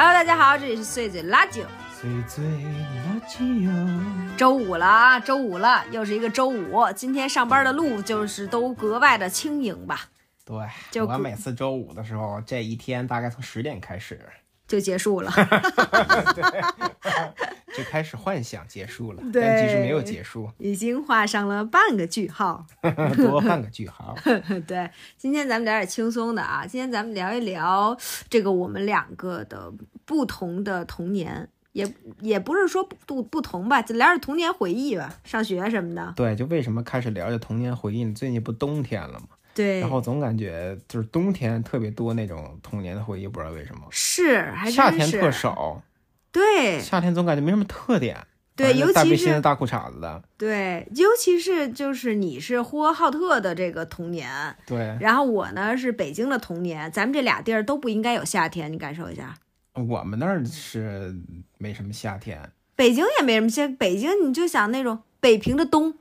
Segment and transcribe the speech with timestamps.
[0.00, 1.60] Hello，大家好，这里是碎嘴垃圾。
[1.92, 6.86] 碎嘴垃圾哟，周五了啊，周五了，又是一个周五。
[6.94, 10.02] 今天上班的路就是都格外的轻盈吧，
[10.44, 10.56] 对，
[10.92, 14.20] 就我每次周五的时候，这一天大概从十点开始
[14.68, 15.32] 就结束了。
[17.76, 22.66] 就开始幻想结束了，对但其实没有结束，已经画上了半个句号。
[23.16, 24.16] 多半个句号。
[24.66, 27.96] 对，今天咱们聊点轻松的啊，今天咱们聊一聊
[28.28, 29.72] 这个我们两个的
[30.04, 31.86] 不同的童年，也
[32.20, 36.12] 也不是说不不同吧，就聊点童年回忆吧，上学什么的。
[36.16, 38.14] 对，就为什么开始聊这童年回忆呢？
[38.14, 39.28] 最近不冬天了吗？
[39.54, 43.82] 对然，后总感觉就是冬天特别多那种童年的回忆，不知道为什么。
[43.90, 45.82] 是还真夏天特少，
[46.38, 48.16] 对夏天总感觉没什么特点。
[48.54, 54.28] 对尤其是大裤衩子的，对，尤其是就是你是呼和浩特的这个童年，
[54.66, 59.36] 对然后我呢是北京的童年，咱们这俩地儿都不应该有夏天，你感受一下。
[59.74, 61.14] 我们那儿是
[61.56, 65.94] 没什么夏天，北京也没什么夏，北京你就想那种北平的冬，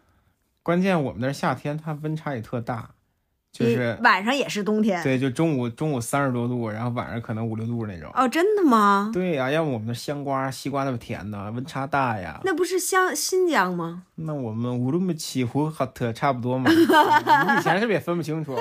[0.63, 2.89] 关键我们那儿夏天它温差也特大，
[3.57, 5.01] 就是晚上也是冬天。
[5.03, 8.11] 对，就中午中午三十多度，然后晚上可能五六度那种。
[8.13, 9.09] 哦，真的吗？
[9.13, 12.39] 对呀、要不我们的香瓜、西瓜那么甜呢，温差大呀。
[12.43, 14.03] 那不是香新疆吗？
[14.15, 16.69] 那我们乌鲁木齐、呼和浩特差不多嘛。
[16.71, 16.81] 你
[17.59, 18.55] 以前是不是也分不清楚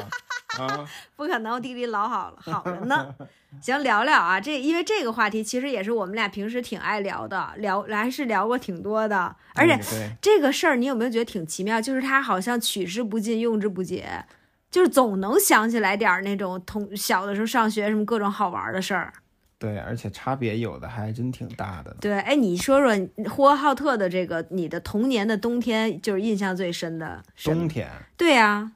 [0.59, 0.89] 啊？
[1.17, 3.15] 不可能，我地理老好了，好着呢。
[3.63, 9.79] 行，聊聊啊，这因为这个话题其实也是我们俩平时挺爱聊的，聊还是聊过挺多的，而且
[10.21, 11.81] 这个事儿，你有没有觉得挺奇妙？
[11.81, 14.07] 就是它好像取之不尽，用之不竭，
[14.71, 19.13] 就是总能想起来点儿那种同小的时候上学什么各种好玩的事儿。
[19.59, 21.97] 对，而且差别有的还真挺大的。
[21.99, 27.91] 对，哎，你说说呼和浩特的这个你的童年的冬天，就是印象最深的冬天？
[28.19, 28.71] 对呀、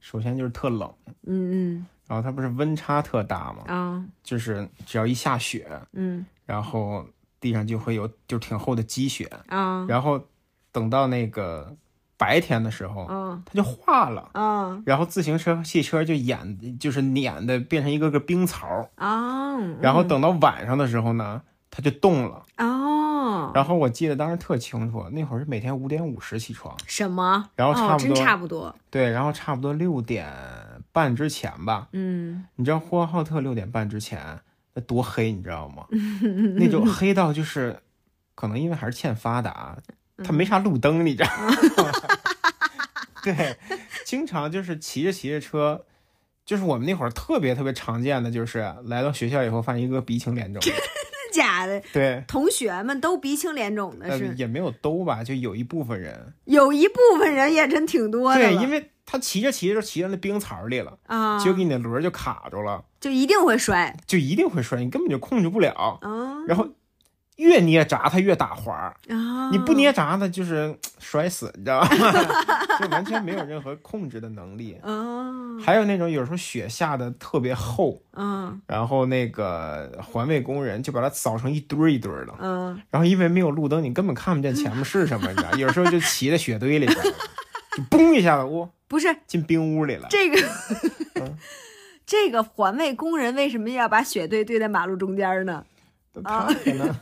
[0.00, 0.92] 首先就是特冷，
[1.26, 1.86] 嗯嗯。
[2.08, 4.04] 然后它不是温差特大嘛，嗯啊？
[4.24, 6.26] 就是只要一下雪，嗯。
[6.44, 7.06] 然后
[7.40, 9.86] 地上就会有就挺厚的积雪，啊。
[9.88, 10.20] 然后
[10.72, 11.74] 等到那个
[12.16, 14.30] 白天的时候，嗯它就化了。
[14.34, 19.56] 嗯然后自行车、汽车就演，就是碾的变成一个个冰槽，啊！
[19.80, 22.42] 然后等到晚上的时候呢，它就冻了。
[22.58, 27.48] 哦，然后我记得当时特清楚，那会儿是每天五点五十起床，什么？
[27.56, 28.74] 然后差哦、真不多、差不多。
[28.90, 30.30] 对，然后差不多六点
[30.92, 31.88] 半之前吧。
[31.92, 34.40] 嗯，你知道呼和浩特六点半之前
[34.74, 35.86] 那多黑，你知道吗？
[36.56, 37.80] 那种黑到就是，
[38.34, 39.76] 可能因为还是欠发达，
[40.22, 41.56] 它没啥路灯，你知道吗？
[43.24, 43.56] 对，
[44.04, 45.84] 经常就是骑着骑着车，
[46.44, 50.70] 就是我们那会儿特别特别常见的，就是来到学校以后发现一个鼻青脸肿的，
[51.32, 51.82] 假的？
[51.92, 63.96] 对，同学们都鼻青脸肿的呃是，也没有都吧，就有一部分人，有一部分人也真挺多的对，因为他骑着骑着就骑到那冰槽里了，啊，结果你的轮就卡住了，就一定会摔。
[64.06, 66.68] 就一定会摔，你根本就控制不了，啊然后
[67.36, 68.94] 越捏闸它越打滑！
[69.50, 72.12] 你不捏闸它就是摔死，你知道吗？
[72.80, 74.76] 就完全没有任何控制的能力。
[74.82, 75.32] 啊
[75.64, 85.50] 还有那种有时候雪下的特别厚，啊然后那个环卫工人就把它扫成一堆儿一堆儿的，嗯，然后因为没有路灯，你根本看不见前面是什么，你知道？
[85.56, 86.98] 有时候就骑在雪堆里边，
[87.76, 90.06] 就嘣一下子，哇， 不是进冰屋里了。
[90.10, 90.36] 这个
[91.14, 91.36] 嗯。
[92.06, 95.64] 这个环卫工人为什么要把雪堆堆在马路中间呢？
[96.22, 96.94] 他可能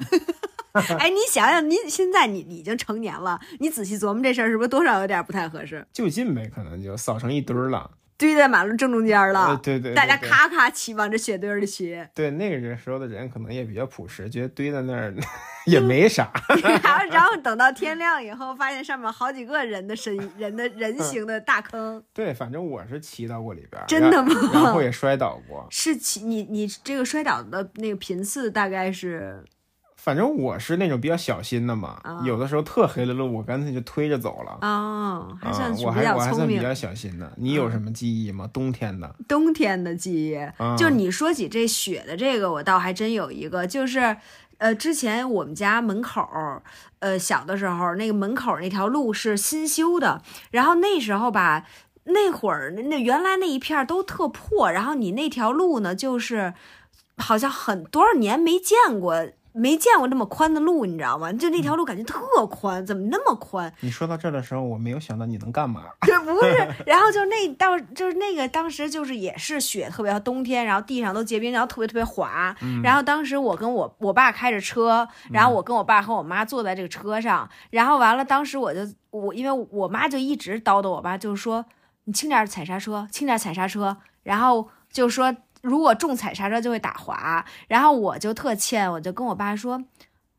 [0.98, 5.86] 哎，你想想，你现在你你已经成年了，你仔细琢磨这事儿，是不是多少有点不太合适？
[5.92, 7.90] 就近呗，可能就扫成一堆儿了。
[8.26, 15.14] 堆在马路正中间呃了，对对，对大家咔咔骑往这雪堆里骑，对那个人时候的人可能也比较朴实，觉得堆在那儿
[15.66, 16.30] 也没啥。
[16.82, 25.66] 然后然后等到天亮以后，发现上面好几个人的身人的人形的大坑， 对，反正我是骑到过里边，真的吗然然后也摔倒过。
[25.70, 29.42] 是骑你你这个摔倒的那个频次大概是
[30.02, 34.58] 反正我是那种比较小心的嘛，啊有的时候特黑的路，我干脆就推着走了。
[34.60, 36.60] 哦，还啊算，是我还我还算比。
[36.60, 37.32] 较小心的。
[37.36, 38.50] 你有什么记忆吗？
[38.52, 44.16] 冬天的冬天的记忆，啊就你说起这雪的这个，我倒还真有一个，就是，
[44.58, 46.28] 呃，之前我们家门口，
[46.98, 51.64] 呃，小的时候那个门口那条路是新修的，然后那时候吧，
[52.06, 56.54] 那会儿那原来那一片都特破，然后你那条路呢，就是
[57.18, 59.28] 好像很多少年没见过。
[59.52, 61.32] 没见过那么宽的路，你知道吗？
[61.32, 63.72] 就那条路感觉特宽，怎么那么宽？
[63.80, 65.82] 你说到这儿的时候，我没有想到你能干嘛。
[66.02, 72.54] 这不是， 然后就那到就是那个当时就是也是雪特别冬天，然后地上都结冰，然后特别特别滑。
[72.82, 81.64] 然后当时我跟我我爸开着车，然后我跟我爸和我妈坐在这个车上，然后完了当时我就我因为我妈就一直叨叨我爸，就是说
[82.04, 89.82] 你轻点踩刹车，轻点踩刹车，然后就说如果重踩刹车就会打滑，然后我就特欠，我就跟我爸说。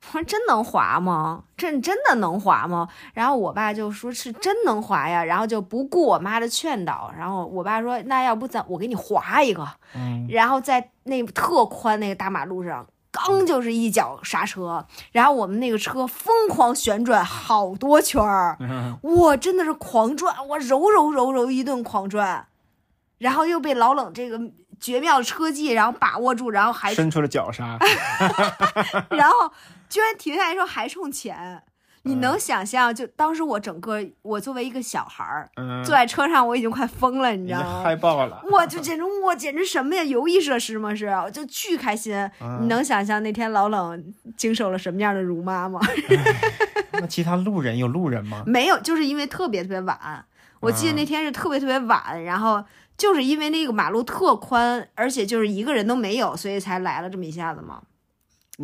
[0.05, 1.45] 我说真能滑吗？
[1.55, 2.89] 这真的能滑吗？
[3.13, 9.65] 然后我爸就说是真能滑呀，然后就不顾我妈的劝导，然后我爸说那要不咱我给你滑一个，
[9.95, 22.45] 嗯，然后在那特宽那个大马路上，刚就是一脚刹车，然后我们那个车疯狂旋转好多圈儿，嗯哇，真的是狂转，我揉揉揉揉一顿狂转，
[23.19, 24.37] 然后又被老冷这个
[24.83, 27.77] 绝妙的车技，然后把握住，然后还伸出了脚刹，
[29.11, 29.49] 然后
[29.87, 31.63] 居然停下来的时候还冲前，
[32.01, 32.93] 你能想象？
[32.93, 37.81] 就当时我整个我作为一个小孩儿嗯，坐在车上，我已经快疯了，你知道吗？
[37.81, 38.43] 嗨爆了。
[38.51, 40.93] 我就简直我简直什么呀，游艺设施吗？
[40.93, 42.13] 是，我就巨开心。
[42.41, 45.79] 嗯你能想象那天老冷经受了什么样的辱骂吗？
[46.99, 48.43] 那其他路人有路人吗？
[48.45, 50.25] 没有，就是因为特别特别晚。
[50.59, 52.63] 我记得那天是特别特别晚，然后
[52.97, 57.81] 就是因为那个马路特宽，而且就是一个人都没有，所以才来了这么一下子嘛。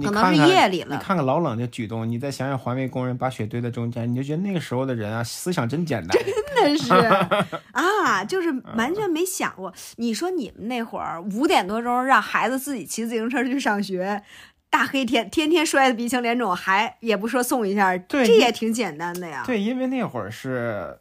[0.04, 6.24] 可能是夜里了你看看老冷的举动，你再想想环卫工人把雪堆在中间，你就觉得那个时候的人啊，思想真简单。
[6.24, 6.94] 真的是
[7.74, 9.74] 啊，就是完全没想过。
[9.98, 14.22] 你说你们那会儿五点多钟让孩子自己骑自行车去上学，
[14.70, 19.42] 大黑天天天摔得鼻青脸肿，还也不说送一下，这也挺简单的呀。
[19.44, 21.00] 对，因为那会儿是，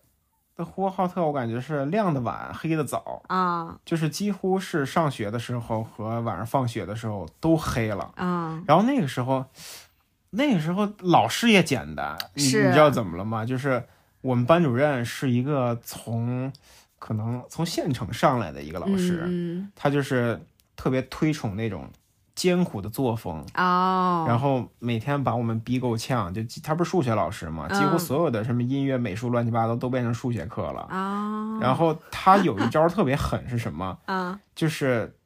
[0.58, 8.10] 那呼和浩特，我感觉是亮的晚，黑的早，啊就是几乎是上学的时候和晚上放学的时候都黑了。
[8.16, 9.44] 啊然后那个时候，
[10.30, 13.46] 那个时候老师也简单，你你知道怎么了吗？
[13.46, 13.84] 就是
[14.20, 16.52] 我们班主任是一个从
[16.98, 20.40] 可能从县城上来的一个老师，嗯他就是
[20.74, 21.88] 特别推崇那种
[22.38, 23.44] 艰苦的作风。
[23.52, 30.82] 然后每天把我们逼够呛，就他不是数学老师嘛，几乎嗯所有的什么音乐、美术乱七八糟都变成数学课了。
[30.88, 33.98] 啊，然后他有一招特别狠，是什么？
[34.06, 35.16] 啊 就是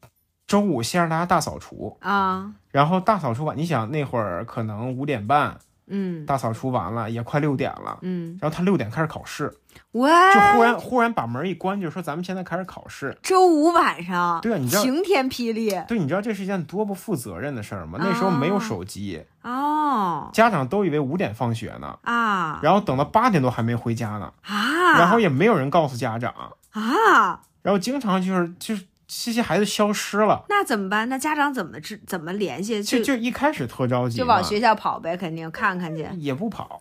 [0.47, 6.25] 周五先让大家大扫除，啊然后大扫除完，你想那会儿可能五点半嗯。
[6.27, 9.53] 大扫除完了，也快六点了，嗯，然后他六点开始考试，
[9.93, 13.17] 喂，就忽然忽然把门一关，就说咱们现在开始考试。
[13.23, 15.71] 周五晚上，对啊你知道晴天霹雳。
[15.89, 17.99] 对，你知道这是一件多不负责任的事儿吗？
[18.01, 20.31] 那时候没有手机，哦。
[20.33, 22.61] 家长都以为五点放学呢，啊。
[22.63, 26.33] 然后等到八点多还没回家呢，啊，然后也没有人告诉家长，
[26.71, 28.85] 啊，然后经常就是就是
[29.25, 31.07] 这些孩子消失了，那怎么办？
[31.09, 32.83] 那家长怎么知怎么联系？
[32.83, 36.09] 就就一开始特着急，就往学校跑呗，肯定看看去。
[36.17, 36.81] 也不跑。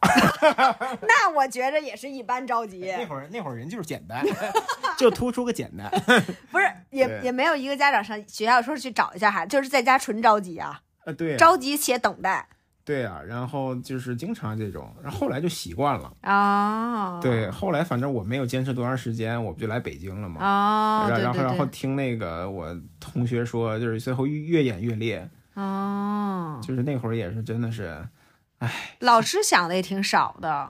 [1.01, 4.25] 那我觉着也是一般着急，那会儿那会儿人就是简单，
[4.97, 5.91] 就突出个简单。
[6.51, 12.47] 不是也也没有一个家长上学校说去找一下孩子，就是在家纯着急啊，啊，对啊着急且等待
[12.83, 16.11] 对啊，然后就是经常这种，然后后来就习惯了。
[16.21, 20.41] 啊，对，后来反正我没有坚持多长时间，我不就来北京了嘛。
[20.43, 28.07] 哦，对对然后然后，听那个我同学说，就是最后越越演越烈，哦，就是那会儿也是真的是，
[28.99, 30.67] 老师想的也挺少的，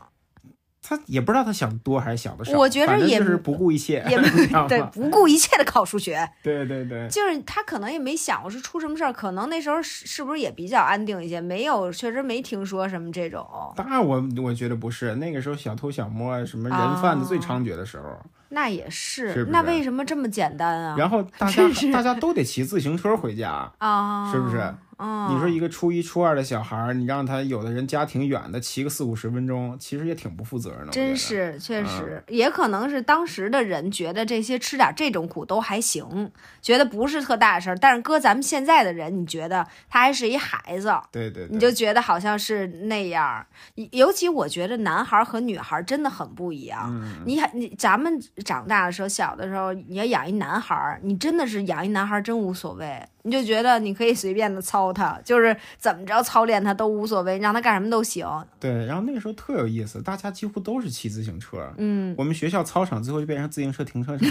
[0.84, 4.18] 他也不知道他想多还是想的少，我觉着也是不顾一切，也
[4.68, 13.46] 对，不顾一切的考数学， 对对对，就是他可能也没想过是出什么事儿，可能那时候是是不是也比较安定一些，没有，确实没听说什么这种，
[13.76, 18.20] 当然我我觉得不是，那个时候小偷小摸啊什么人贩子最猖獗的时候，
[18.50, 20.96] 那也是，是是那为什么这么简单啊？
[20.98, 21.64] 然后大家
[21.94, 23.72] 大家都得骑自行车回家。
[23.78, 24.74] 啊，是不是？
[25.04, 30.92] 嗯，你说一个初一、初二的小孩儿，你让他有的人家挺远的，骑个四五十分钟，其实也挺不负责任的。
[30.92, 36.32] 真，是，确嗯实，也可能是当时的人觉得这些吃点这种苦都还行，
[36.62, 37.76] 觉得不是特大的事儿。
[37.78, 43.44] 但是搁咱们现在的人，你觉得他还是一孩子，对对对，你就觉得好像是那样。
[43.92, 46.86] 尤其我觉得男孩和女孩真的很不一样。
[46.90, 58.28] 嗯，你还你咱们长大的时候，小的时候，你要养一男孩，你真的是养一男孩真无所谓，你就觉得你可以随便的操他，就是怎么着操练他都无所谓，让他干什么都行。
[58.60, 58.86] 对。
[58.86, 61.72] 然后那个时候特有意思，大家几乎都是骑自行车。
[61.78, 64.28] 嗯，我们学校操场最后就变成自行车停车场，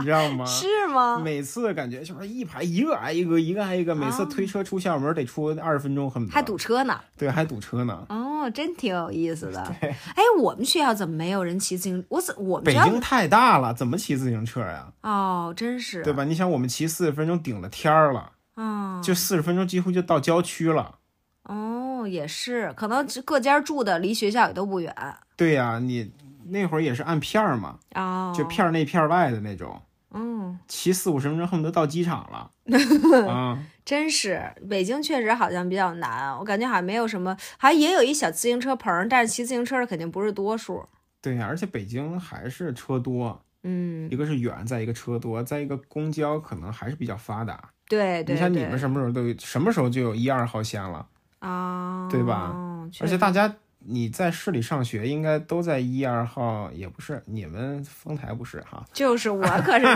[0.00, 0.44] 你知道吗？
[0.48, 1.20] 是吗？
[1.22, 6.98] 每次感觉就是一排一个挨一个，一个挨一个，每次推车出校门得出二十分钟，恨不得还堵车呢。
[7.16, 8.06] 对，还堵车呢。
[8.08, 9.74] 哦，真挺有意思的。
[9.80, 12.04] 对哎，我们学校怎么没有人骑自行？
[12.08, 14.86] 我怎我们北京太大了，怎么骑自行车呀？
[15.02, 16.24] 哦，真是对吧？
[16.24, 20.98] 你想，我们骑四十分钟顶了天儿了，嗯，就四十分钟几乎就到郊区了。
[21.44, 24.94] 哦，也是，可能各家住的离学校也都不远
[25.36, 26.12] 对呀、你
[26.46, 32.50] 那会儿也是按片儿嘛，哦，就片儿内片儿外的那种，嗯，骑四五十分钟恨不得到机场了。
[33.28, 40.84] 啊， 真是北京确实好像比较难，我感觉好像没有什么，好像也有一小自行车棚，但是骑自行车的肯定不是多数。
[41.22, 47.70] 对呀、而且北京还是车多，嗯，一个是远，再一个车多，再一个公交可能还是比较发达。
[47.88, 51.06] 对对你像你们什么时候都有，什么时候就有一二号线了？
[51.40, 52.54] 啊，对吧？
[53.00, 58.84] 而且大家你在市里上学，应该都在一二号，也不是你们丰台不是哈？
[58.92, 59.86] 就是我可是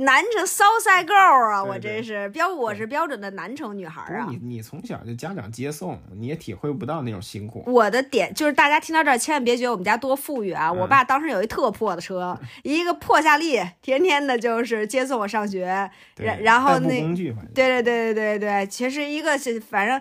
[0.00, 4.36] 南城骚赛 girl 啊，我真是标我是标准的南城女孩啊你。
[4.36, 7.62] 你从小就家长接送，你也体会不到那种辛苦。
[7.66, 10.70] 我的点就是，大家听到这儿千万别觉得我们家多富裕啊！
[10.72, 15.88] 我嗯爸当时有一特破的车，一个破夏利，天天的就是接送我上学。
[16.16, 16.88] 然然后那
[17.54, 20.00] 对对对对对对，其实一个是反正，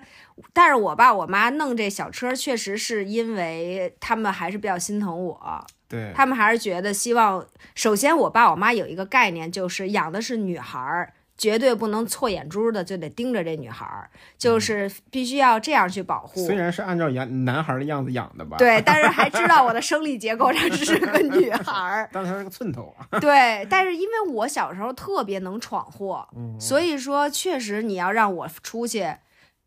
[0.53, 11.13] 但是我爸我妈弄这小车，确实是因为他们还是比较心疼我，对他们还是觉得希望，首先我爸我妈有一个概念，就是养的是女孩儿。
[11.35, 16.45] 绝对不能错眼珠的，就得盯着这女孩儿，就是必须要这样去保护。
[16.45, 22.07] 虽然是按照养男孩的样子养的吧，，对，但是还知道我的生理结构上是个 女孩儿。
[22.13, 23.19] 但是她是个寸头啊。
[23.19, 29.03] 对，但是因为我小时候特别能闯祸，嗯所以说确实你要让我出去，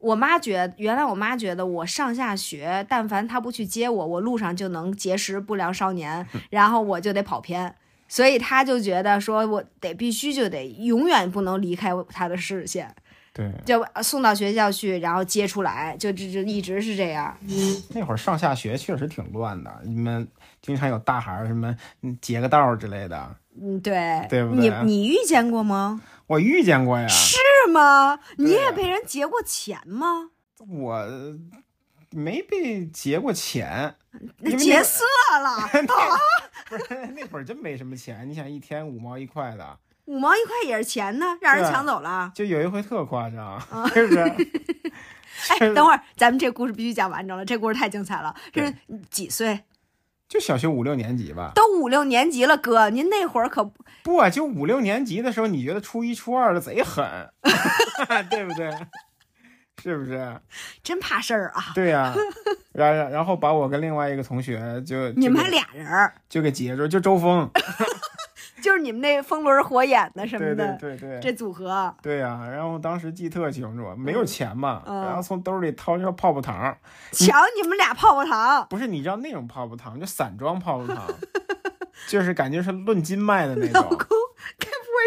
[0.07, 7.75] 我妈觉原来我妈觉得我上下学，但凡她不去接我，我路上就能结识不良少年， 然后我就得跑偏。
[8.09, 12.95] 所以她就觉得说，我得必须就得永远不能离开她的视线，
[13.35, 17.37] 对，就送到学校去，然后接出来，就这就一直是这样。
[17.89, 20.27] 那会儿上下学确实挺乱的，你们
[20.63, 26.01] 经常有大孩儿什么嗯截个道儿之类的，嗯，对，对不你你遇见过吗？
[26.27, 27.07] 我遇见过呀。
[27.09, 27.39] 是
[27.71, 28.19] 吗？
[28.37, 30.31] 你也被人劫过钱吗？
[30.69, 31.07] 我
[32.11, 33.95] 没被劫过钱，
[34.39, 35.05] 那劫色
[35.43, 35.69] 了，
[36.69, 38.29] 不是 那会儿真没什么钱。
[38.29, 42.33] 你想一天五毛一块的，五毛一块也是钱呢，让人抢走了。
[42.35, 43.61] 就有一回特夸张，
[43.93, 44.21] 是不是？
[45.51, 48.35] 哎，等会儿，咱们这故事必须讲完整了，这故事太精彩了。
[48.53, 48.75] 这是
[49.11, 49.61] 几岁？
[50.29, 51.53] 就小学五六年级吧。
[51.55, 57.05] 都五六年级了，哥，您那会儿可不不啊，就五六年级的时候，你觉得初一初二的贼狠，
[58.31, 58.71] 对不对？
[59.83, 60.41] 是不是？
[60.83, 61.73] 真怕事儿啊！
[61.75, 62.15] 对呀、
[62.73, 67.49] 然然然后把我跟另外一个同学就你们还俩人儿，就给截住，就周峰，
[68.63, 71.95] 就是你们那风轮火眼的什么对对，对对，这组合。
[72.03, 76.77] 对呀、然后当时记特清楚，没有钱嘛，嗯然后从兜里掏出泡泡糖，
[77.13, 81.05] 瞧你们俩泡泡糖，不是你知道那种泡泡糖，就散装泡泡糖，
[82.09, 83.99] 就是感觉是论斤卖的那种，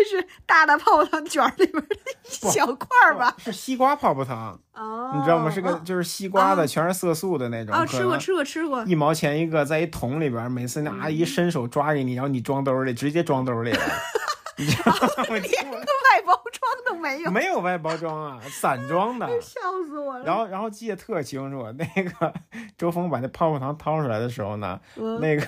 [0.04, 3.36] 是大的泡泡糖卷儿里边的一小块儿吧？
[3.38, 5.50] 是西瓜泡泡糖，哦，你知道吗？
[5.50, 13.80] 是个就是西瓜的，全是色素的那种，哦，吃过吃过吃过，一毛钱一个，在一桶里边，每次那阿姨伸手抓给你，然后你装兜里，直接装兜里了。
[14.58, 15.00] 你知道吗？
[15.30, 19.26] 我连个外包装都没有，没有外包装啊，散装的。
[19.40, 20.26] 笑死我了。
[20.26, 22.34] 然后，然后记得特清楚，那个
[22.78, 25.48] 周峰把那泡泡糖掏出来的时候呢，嗯那个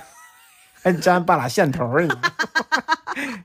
[0.84, 2.32] 还粘半拉线头儿，你知道吗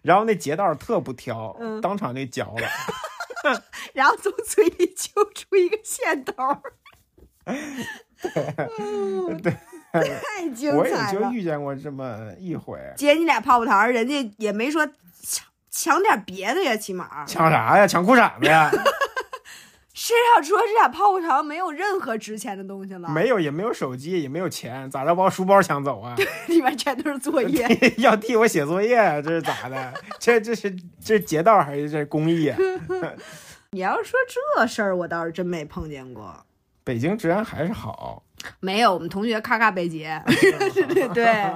[0.03, 2.69] 然后那劫道特不挑，嗯当场就嚼了。
[3.95, 6.61] 然后从嘴里揪出一个线头儿，
[9.43, 9.57] 对，
[9.93, 11.31] 太精我也就彩了。
[11.31, 12.79] 遇见过这么一回。
[12.97, 14.85] 姐，你俩泡泡糖，人家也没说
[15.23, 17.87] 抢抢点别的呀，起码抢啥呀？
[17.87, 18.71] 抢裤衩子呀？
[19.99, 26.15] 身上除了这俩泡泡糖，没有任何值钱的东西了，没有，也没有手机，也没有钱，咋着把我书包抢走啊？
[26.49, 27.67] 里面全都是作业。
[27.97, 29.23] 要替我写作业啊？
[29.23, 29.95] 这是咋的？
[30.21, 30.71] 这这是
[31.03, 32.59] 这是劫道还是这是公益啊？
[33.73, 36.45] 你要说这事儿，我倒是真没碰见过。
[36.85, 38.23] 北京治安还是好，
[38.61, 40.23] 没有，我们同学咔咔被劫。
[41.15, 41.55] 对，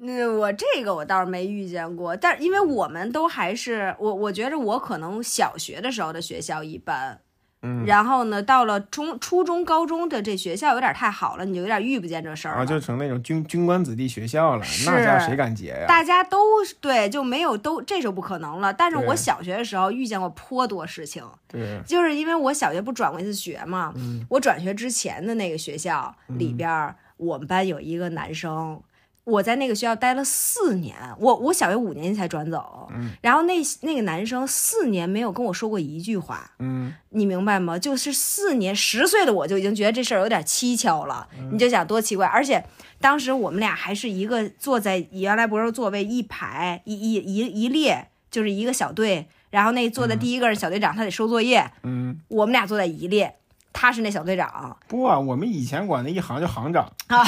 [0.00, 7.20] 那我这个我倒是没遇见过，但是因为我们都还是我，我觉着我可能小学的时候的学校一般，
[7.64, 12.66] 嗯，然后呢，到了中、初中、高中的这学校有点太好了，你就有点遇不见这事儿然后了。
[12.68, 15.86] 就成那种军军官子弟学校了，那家谁敢结呀？
[15.88, 16.38] 大家都
[16.80, 18.72] 对，就没有都这就不可能了。
[18.72, 28.78] 但是我小学的时候遇见过颇多事情，对，就是因为我小学不转过一次学嘛，嗯我转学之前的那个学校里边儿，我们班有一个男生，
[29.24, 37.78] 我在那个学校待了四年，我我小学五年级才转走，嗯然后那那个男生四年没有跟我说过一句话，嗯，你明白吗？
[37.78, 42.26] 就是四年，十岁的我就已经觉得这事儿有点蹊跷了，嗯你就想多奇怪。
[42.26, 42.62] 而且
[43.00, 53.36] 当时我们俩还是一个坐在原来不是座位一排一一一一列，就是一个小队，然后那坐在第一个是小队长，他得收作业，嗯，我们俩坐在一列，
[53.74, 56.90] 他是那小队长，不啊，我们以前管那一行叫行长，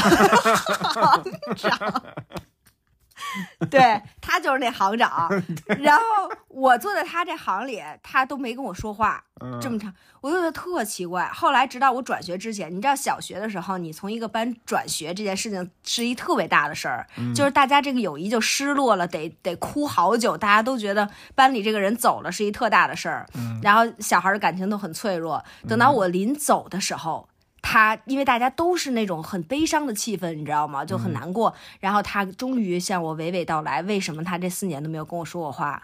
[3.70, 5.28] 对他就是那行长。
[5.80, 6.02] 然后
[6.48, 11.26] 我坐在他这行里，他都没跟我说话，嗯，这么长，我就觉得特奇怪。
[11.26, 23.26] 后来直到我转学之前，你知道小学的时候，你从一个班转学这件事情是一特别大的事儿，就是大家这个友谊就失落了，得得哭好久，大家都觉得班里这个人走了是一特大的事儿。
[23.62, 27.28] 然后小孩的感情都很脆弱，等到我临走的时候。
[27.68, 30.84] 他因为大家都是那种很悲伤的气氛，你知道吗？
[30.84, 31.52] 就很难过。
[31.80, 35.82] 然后他终于向我娓娓道来，为什么他这四年都没有跟我说过话。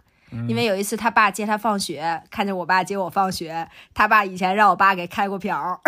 [0.49, 5.83] 因为有一次他爸接他放学，看见我爸接我放学，他爸以前让我爸给开过瓢，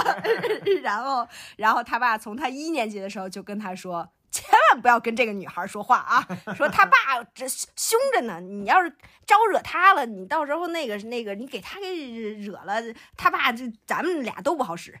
[0.82, 6.96] 然后，然后他爸从他一年级的时候就跟他说，千万不要跟这个女孩说话啊， 说他爸
[7.34, 8.90] 这凶着呢，你要是
[9.26, 11.86] 招惹他了，你到时候那个那个你给他给
[12.32, 12.82] 惹了，
[13.14, 14.98] 他爸这咱们俩都不好使。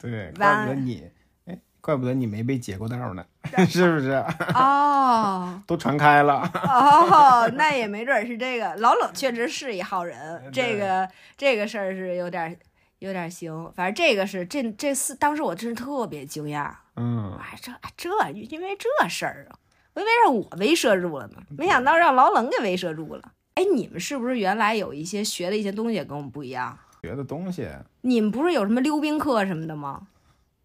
[0.00, 1.10] 对，完怪不得你，
[1.46, 3.24] 哎，怪不得你没被解过道呢，
[3.68, 4.12] 是不是？
[4.54, 5.62] 哦。
[5.66, 6.50] 都传开了。
[6.54, 8.74] 哦，那也没准儿是这个。
[8.80, 12.56] 老冷确实是一号人，这个这个事儿是有点儿
[12.98, 19.58] 有点儿行，反正这个是这这四，当时我真是特别惊讶，嗯，哎，这这因为这事儿啊，
[19.94, 23.32] 我以为让我威慑住了呢，没想到让老冷给威慑住了。
[23.54, 26.78] 哎，你们是不是原来有一些学的一些东西也跟我们不一样？
[27.00, 27.68] 学的东西，
[28.02, 30.06] 你们不是有什么溜冰课什么的吗？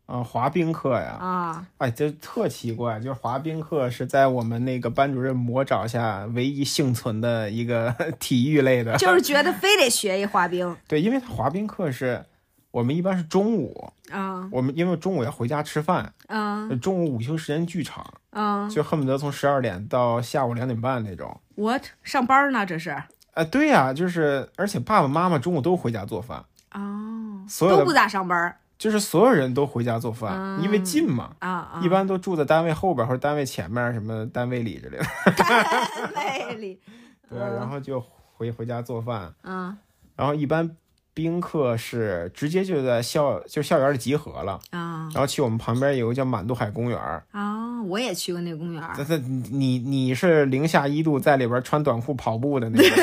[0.05, 8.95] 啊，滑冰课呀，啊，哎，这特奇怪， 就是滑冰课是在我们那个班主任魔爪下唯一幸存的一个 体育类的。
[8.99, 12.23] 就是觉得非得学一滑冰对，因为他滑冰课是
[12.69, 21.39] 我们一般是中午，啊我们因为中午要回家吃饭，啊中午午休时间巨长，啊就恨不得从十二点到下午两点半那种。
[21.55, 22.65] ！What 上班呢？
[22.65, 22.95] 这是
[23.35, 31.31] 哎，对呀、就是而且爸爸妈妈中午都回家做饭，哦，所有的都不咋上班就是所有人都回家做饭，嗯因为近嘛。
[31.39, 31.81] 啊啊！
[31.81, 35.05] 一般都住在单位后边或者单位前面，什么单位里之类的。
[35.37, 36.79] 单位里，
[37.29, 39.33] 对，然后就回回家做饭。
[39.43, 39.77] 嗯
[40.17, 40.69] 然后一般
[41.15, 45.09] 宾客是直接就在校就校园里集合了，啊。
[45.11, 47.23] 然后去我们旁边有个叫满渡海公园儿。
[47.31, 47.81] 啊！
[47.87, 48.81] 我也去过那个公园
[49.51, 52.95] 你你是零下一度在里边穿短裤跑步的那个，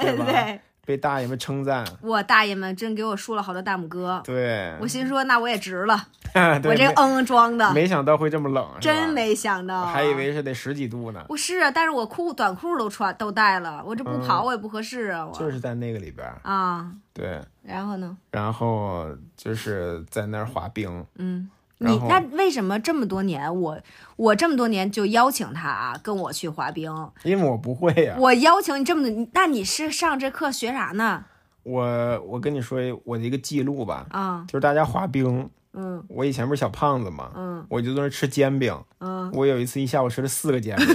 [0.00, 0.24] 对吧？
[0.24, 1.84] 对，被大爷们称赞。
[2.00, 6.06] 我大爷们真给我竖了好多大拇哥，对，我心说那我也值了，
[6.64, 11.22] 我这个嗯装的，没没想到会这么冷，真没想到，还以为是得十几度呢。
[11.28, 14.26] 不是啊，但是我裤短裤都穿都带了，我这不嗯。
[14.26, 15.38] 跑我也不合适啊，我。
[15.38, 21.50] 就是在那个里边儿，啊，对，然后呢，然后就是在那儿滑冰，嗯。
[21.84, 23.76] 你那为什么这么多年，我
[24.14, 26.88] 我这么多年就邀请他啊跟我去滑冰？
[27.24, 31.24] 因为我不会呀、我邀请你这么多，那你是上这课学啥呢？
[31.64, 40.86] 我我跟你说我的一个记录吧，啊，就是大家滑冰，嗯我以前不是小胖子嘛，嗯我就在那吃煎饼，嗯，我有一次一下午吃了四个煎饼，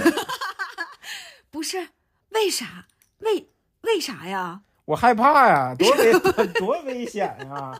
[1.52, 1.88] 不是，
[2.30, 2.86] 为啥？
[3.18, 3.50] 为
[3.82, 4.62] 为啥呀？
[4.88, 6.12] 我害怕呀，多危
[6.58, 7.78] 多危险呀！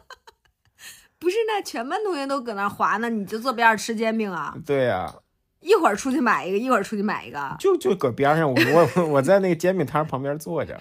[1.19, 4.55] 不是，那全班同学都搁那儿滑呢，你就坐边上吃煎饼啊？
[4.67, 5.11] 对呀，
[5.61, 7.57] 一会儿出去买一个，一会儿出去买一个。
[7.59, 8.61] 就就搁边上，我
[8.95, 10.79] 我我在那个煎饼摊旁边坐着，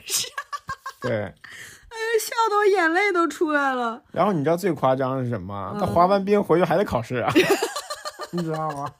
[0.99, 1.13] 对。
[1.89, 4.03] 哎呀，笑的我眼泪都出来了。
[4.11, 5.71] 然后你知道最夸张的是什么？
[5.75, 7.31] 嗯他滑完冰回去还得考试啊，
[8.31, 8.91] 你知道吗？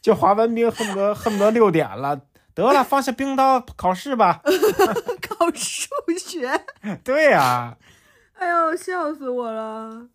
[0.00, 2.18] 就滑完冰，恨不得恨不得六点了，
[2.54, 4.40] 得了，放下冰刀，考试吧。
[5.38, 6.50] 考数学，
[7.04, 7.76] 对呀、
[8.34, 10.08] 哎呦，笑死我了！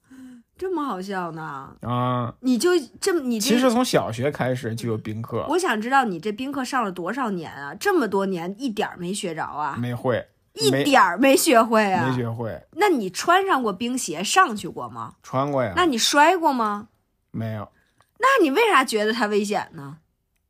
[0.57, 1.75] 这么好笑呢？
[1.81, 7.73] 啊，你就这么你这其实从小学开始就有冰课，我想知道你这冰课上了多少年啊？
[7.75, 9.75] 这么多年一点儿没学着啊？
[9.79, 12.07] 没会，一点儿没学会啊？
[12.07, 15.15] 没学会，那你穿上过冰鞋上去过吗？
[15.23, 15.73] 穿过呀？
[15.75, 16.89] 那你摔过吗？
[17.31, 17.71] 没有，
[18.19, 19.97] 那你为啥觉得它危险呢？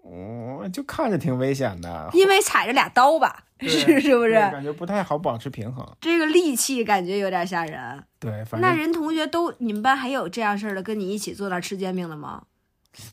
[0.06, 4.34] 嗯，就看着挺危险的，因为踩着俩刀吧，对是是不是？
[4.34, 5.88] 感觉不太好保持平衡。
[6.02, 8.04] 这个力气感觉有点吓人。
[8.20, 12.44] 对，反正那人同学都，你们班还有这样事儿的，跟你一起坐那儿吃煎饼的吗？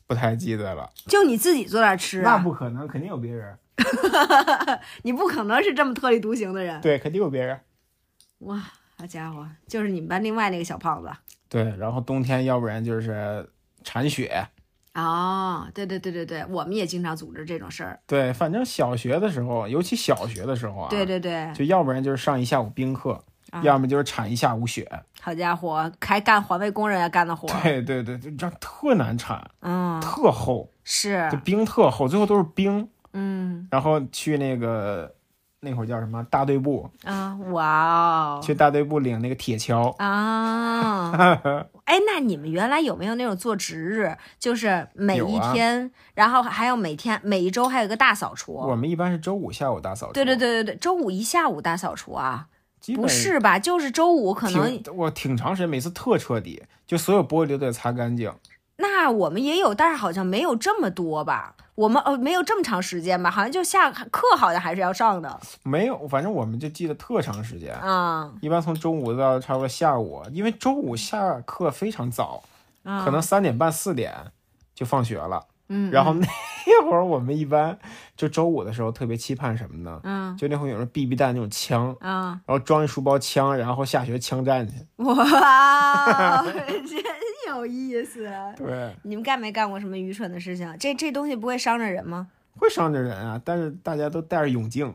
[0.05, 0.89] 不太记得了。
[1.07, 2.37] 就你自己坐那儿吃那啊？
[2.37, 3.57] 不可能，肯定有别人。
[5.03, 6.79] 你不可能是这么特立独行的人。
[6.81, 7.59] 对，肯定有别人。
[8.39, 8.61] 哇，
[8.97, 11.09] 好家伙，就是你们班另外那个小胖子。
[11.49, 13.49] 对，然后冬天要不然就是
[13.83, 14.47] 铲雪。
[14.93, 17.99] 哦，对对对对对，我们也经常组织这种事儿。
[18.05, 24.89] 对，反正小学的时候，尤其小学的时候啊，对对对，就要不然就是上一下午冰课，啊要么就是铲一下午雪。
[25.21, 27.47] 好家伙，还干环卫工人要干的活。
[27.61, 32.89] 对对对，就这样特难铲，嗯，特厚，是就，冰特厚，最后都是冰。
[33.13, 35.13] 嗯然后去那个
[35.63, 39.95] 那会儿叫什么大队部，啊，哇哦去大队部领那个铁锹。
[39.97, 41.11] 啊！
[41.85, 48.53] 哎，那你们原来有没有那种做值日，就是每一天，然后还有每天每一周还有个大扫除？
[48.53, 50.13] 我们一般是周五下午大扫除。
[50.13, 52.47] 对对，对对对，周五一下午大扫除啊？
[52.95, 53.59] 不是吧？
[53.59, 58.33] 就是周五可能挺我挺长时间，每次特彻底，就所有玻璃都得擦干净。
[58.77, 61.53] 那我们也有，但是好像没有这么多吧？
[61.81, 63.31] 我们呃没有这么长时间吧？
[63.31, 72.43] 好像就下课好像还是要上的没有，反正我们就记得特长时间，啊一般从中午到差不多下午，因为周五下课非常早，
[72.83, 74.13] 啊，可能三点半四点
[74.75, 75.43] 就放学了。
[75.73, 76.27] 嗯，然后那
[76.85, 77.77] 会儿我们一般
[78.17, 80.01] 就周五的时候特别期盼什么呢？
[80.03, 84.73] 嗯就那会儿有人 BB 弹那种枪，啊，然后装一书包枪，然后下学枪战去。
[84.97, 87.01] 哇，真
[87.47, 88.29] 有意思。
[88.57, 90.75] 对，你们干没干过什么愚蠢的事情？
[90.77, 92.27] 这这东西不会伤着人吗？
[92.57, 94.93] 会伤着人啊，但是大家都戴着泳镜，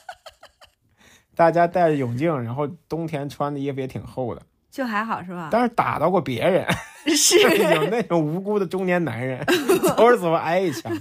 [1.34, 5.48] 大家戴着泳镜，然后冬天穿的衣服也挺厚的，就还好是吧？
[5.50, 6.66] 但是打到过别人，
[7.06, 7.38] 是
[7.74, 9.44] 有那种无辜的中年男人，
[9.96, 10.92] 走着走着挨一枪。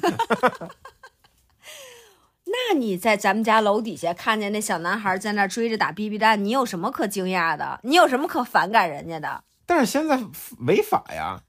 [2.46, 7.80] 那你在咱们家楼底下看见那小男孩在那追着打 BB 弹，你有什么可惊讶的？
[7.84, 9.44] 你有什么可反感人家的？
[9.66, 10.20] 但是现在
[10.66, 11.42] 违法呀，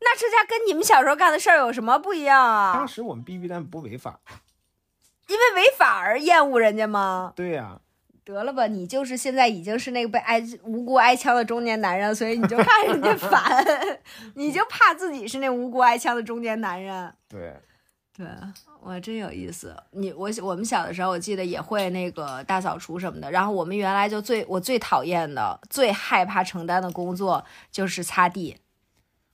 [0.00, 2.86] 那这家跟你们小时候干的事儿有什么不一样啊当啊？
[2.86, 4.20] 时我们 BB 弹不违法。
[5.28, 7.32] 因为违法而厌恶人家吗？
[7.36, 7.78] 对呀、
[8.32, 13.64] 得了吧，你就是现在已经是那个被挨无辜挨枪的中年男人，所以你就怕人家 烦，
[14.34, 17.12] 你就怕自己是那无辜挨枪的中年男人。
[17.28, 17.54] 对，
[18.16, 18.26] 对，
[18.80, 19.76] 我，真有意思。
[19.92, 23.30] 你我我们小的时候，我记得也会那个大扫除什么的。
[23.30, 28.56] 然后我们原来就最我最讨厌的、最害怕承担的工作就是擦地，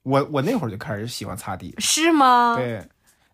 [0.03, 1.75] 我我那会儿就开始喜欢擦地。
[1.79, 2.57] 是吗？
[2.57, 2.87] 对，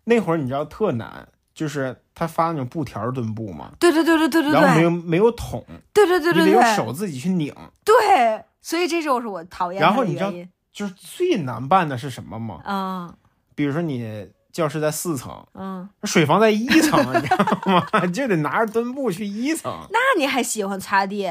[0.05, 7.53] 那会儿你知道特难，就是他发那种布条墩布嘛，对对对对对对然后没有没有桶，对对对对你得用，手自己去拧。
[7.83, 10.31] 对，所以这就是我讨厌然后你知道。
[10.73, 12.61] 就是最难办的是什么吗？
[12.65, 13.13] 嗯
[13.55, 17.45] 比如说你教室在四层，嗯，水房在一层， 你知道
[17.91, 18.07] 吗？
[18.07, 21.29] 就得拿着墩布去一层，那你还喜欢擦地？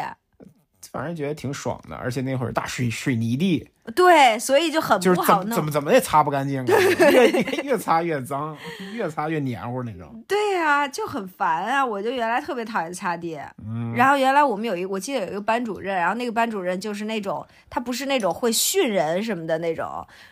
[0.92, 1.96] 反正觉得挺爽的。
[1.96, 5.54] 而且那会儿大水水泥地，对，所以就很不好弄。
[5.54, 6.66] 怎么怎么也擦不干净啊，
[7.10, 8.56] 越越越擦越脏，
[8.94, 10.22] 越擦越黏糊那种。
[10.28, 11.84] 对呀、就很烦啊！
[11.84, 19.86] 我就原来特别讨厌擦地，嗯，然后原来我们有一，我记得有一个班主任，然后那个班主任就是那种他不是那种会训人什么的那种，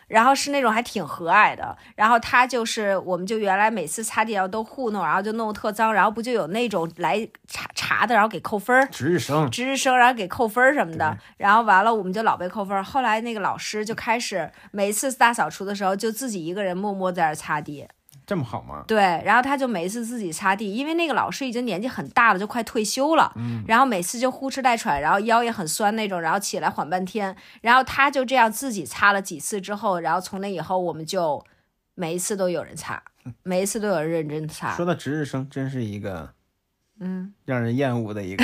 [0.07, 1.75] 然后是那种还挺和蔼的。
[1.95, 8.85] 然后他就是，我们就原来每次擦地然后都糊弄，然后就弄得特脏，然后不就有那种来查查的，然后给扣分儿。
[8.87, 12.83] 值日生，值日生，然后给扣分儿什么的，然后完了我们就老被扣分儿。
[12.83, 17.87] 后来那个老师就开始每一次大扫除的时候，就自己一个人默默在那儿擦地。
[18.25, 18.83] 这么好吗？
[18.87, 31.43] 对，然后他就每一次自己擦地，因为那个老师已经年纪很大了，就快退休了，嗯然后每次就呼哧带喘，然后腰也很酸那种，然后起来缓半天，然后他就这样自己擦了几次之后，然后从那以后我们就
[31.95, 33.01] 每一次都有人擦，
[33.41, 36.33] 每一次都有人认真擦说，到值日生，真是一个
[36.99, 38.43] 嗯，让人厌恶的一个，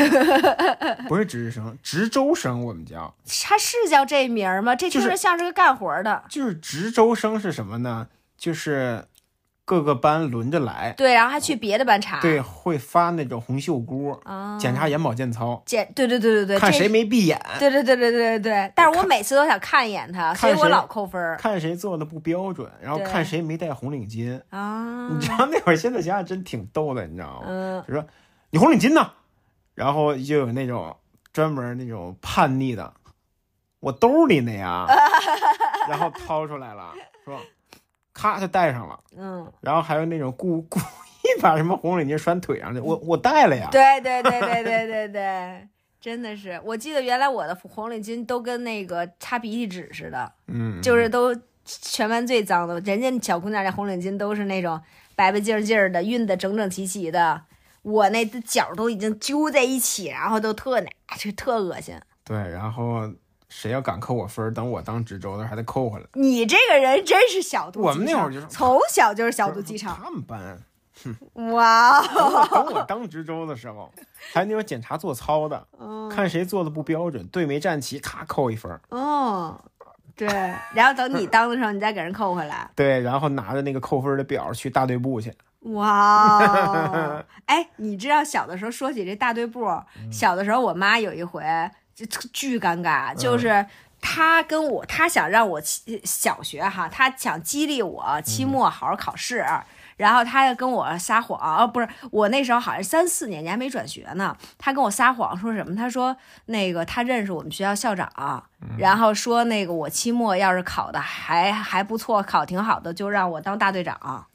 [1.08, 3.14] 不是值日生，值周生，我们叫，
[3.44, 4.76] 他是叫这名儿吗？
[4.76, 6.24] 这听就是着像是个干活的。
[6.30, 8.08] 就是值周生是什么呢？
[8.38, 9.06] 就是
[9.64, 24.40] 各个班轮着来，对，然后还去别的班查，对，会发那种红袖箍，啊，检查眼保健操，检，对对对对对，看谁没闭眼，对对对对对对对，但是我每次都想看一眼他，所以我老扣分看谁做的不标准，然后看谁没戴红领巾。
[24.50, 25.10] 啊。
[25.10, 27.48] 你知道那会儿，现在想想真挺逗的，你知道吗？
[27.48, 28.06] 嗯，就说
[28.56, 29.12] 你红领巾呢，
[29.74, 30.96] 然后就有那种
[31.34, 32.94] 专门那种叛逆的，
[33.82, 34.86] 我兜里呢呀，
[35.90, 36.94] 然后掏出来了，
[37.26, 37.38] 说
[38.14, 45.68] 咔就戴上了，嗯，然后还有那种故 故意把什么红领巾拴腿上去，我我戴了呀，对对对对对对对，
[46.00, 54.82] 真的是，我记得原来我的红领巾都跟那个擦鼻涕纸似的，嗯，就是都全班最脏的，人家小姑娘那红领巾都是那种
[55.14, 57.42] 白白净净的，熨的整整齐齐的。
[57.86, 61.96] 我那只脚都已经揪在一起，然后都特难，就特恶心。
[62.24, 63.08] 对，然后
[63.48, 66.06] 谁要敢扣我分儿，等我当值周的时候还得扣回来。
[66.14, 69.96] 你这个人真是小肚鸡肠，我们那会儿就是从小就是小肚鸡肠。
[70.04, 70.60] 他们班
[71.54, 73.92] 哇等我等我当值周的时候，
[74.34, 78.82] 还有那种检查做操的，哦，看谁做的不标准，队没站齐，咔扣一分儿。
[78.90, 79.64] 哦，
[80.16, 80.28] 对，
[80.74, 82.68] 然后等你当的时候，你再给人扣回来。
[82.74, 85.32] 对，然后拿着那个扣分的表去大队部去。
[85.74, 89.68] 哇哦， 哎，你知道小的时候说起这大队部，
[90.12, 91.44] 小的时候我妈有一回
[91.94, 93.66] 就巨尴尬，就是
[94.00, 99.46] 她跟我，她想让我期小学哈，她想激励我期末好好考试。
[99.98, 104.36] 然后他跟我撒谎，哦，不是，我那时候好像三四年级还没转学呢。
[104.58, 105.74] 他跟我撒谎说什么？
[105.74, 106.14] 他说
[106.48, 108.44] 那个他认识我们学校校长，
[108.78, 114.26] 然后说那个我期末要是考的还还不错，考挺好的，就让我当大队长。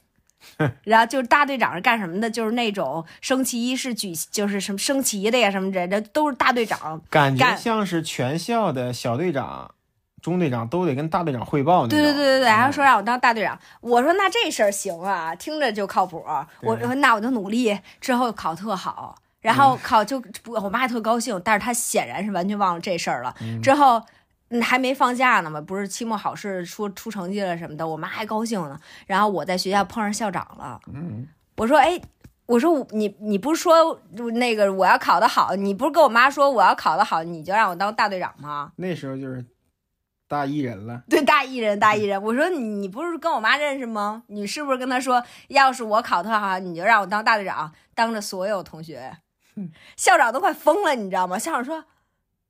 [0.84, 2.30] 然后就是大队长是干什么的？
[2.30, 7.00] 就是那种升旗仪式举，就是什么升旗的呀，什么这这都是大队长。
[7.10, 9.74] 感觉像是全校的小队长、
[10.20, 11.86] 中队长都得跟大队长汇报。
[11.86, 16.24] 对对对对对，然后嗯说让我当大队长，我说那这事儿行啊，听着就靠谱。
[16.62, 23.34] 我说那我就努力，之后考特好，然后考就不我妈特高兴，但是她显然是完全忘了这事儿了。
[23.62, 23.98] 之后。
[23.98, 24.04] 嗯，
[24.60, 28.78] 还没放假呢嘛，不是期末考试出出成绩了什么的，我妈还高兴呢。
[29.06, 32.00] 然后我在学校碰上校长了，嗯，我说，哎，
[32.46, 34.00] 我说我你你不是说
[34.34, 38.72] 那个我要考得好，你不是跟我妈说我要考得好，你就让我当大队长吗？
[38.76, 39.44] 那时候就是
[40.26, 41.02] 大艺人了。
[41.10, 42.20] 对，大艺人，大艺人。
[42.20, 44.24] 我说你你不是跟我妈认识吗？
[44.26, 49.18] 你是不是跟她说，要是我考特好，你就让我当大队长，当着所有同学？
[49.96, 51.38] 校长都快疯了，你知道吗？
[51.38, 51.84] 校长说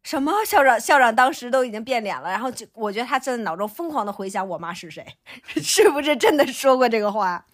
[0.02, 0.32] 什么？
[0.46, 5.06] 校长校长当时都已经变脸了，然后就我觉得他正在脑中疯狂的回想我妈是谁，
[5.62, 7.44] 是不是真的说过这个话？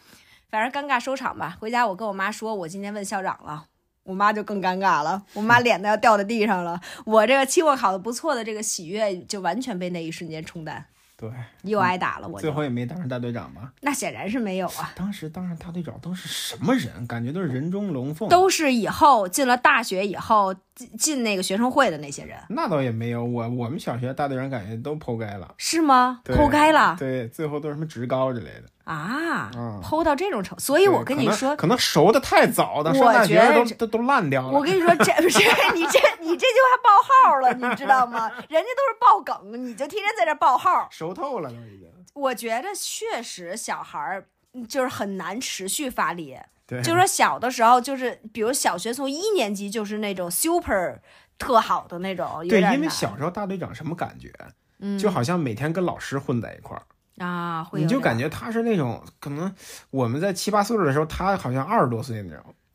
[0.49, 1.57] 反正尴尬收场吧。
[1.61, 3.67] 回家我跟我妈说，我今天问校长了。
[4.05, 6.81] 我妈就更尴尬了，我妈脸都要掉在地上了。
[7.05, 10.87] 我这个期末考的不错的这个喜悦，就完全被那一瞬间冲淡。
[11.17, 11.29] 对，
[11.63, 13.73] 又挨打了，我就最后也没当上大队长吧？
[13.81, 17.05] 那显然是没有啊，当时当上大队长都是什么人？
[17.09, 18.29] 感觉都是人中龙凤。
[18.29, 26.21] 都是以后进了大学以后进进那个学生会的那些人，那倒也没有，我我们小学大队长感觉都剖开了，是吗？
[26.25, 28.65] 剖开了对，最后都是什么职高之类的。
[28.85, 34.53] 啊嗯，剖到这种程度，所以我跟你说，可能熟的太早，的上我大学觉都都都烂掉了。
[34.53, 35.41] 我跟你说，这不是
[35.75, 38.31] 你这你这句话爆号了，你知道吗？
[38.49, 40.87] 人家都是爆梗，你就天天在这爆号。
[40.93, 41.89] 熟透了都已经。
[42.15, 46.37] 我觉得确实小孩儿嗯就是很难持续发力，
[46.67, 51.01] 对，就是说小的时候，就是比如小学从一年级就是那种 super
[51.39, 54.33] 特好的那种，对，因为小时候大队长什么感觉？
[54.79, 59.55] 嗯就好像每天跟老师混在一块儿，啊，会你就感觉他是那种可能
[59.91, 62.55] 我们在七八岁的时候，他好像二十多岁那种，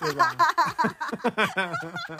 [0.00, 0.34] 对吧？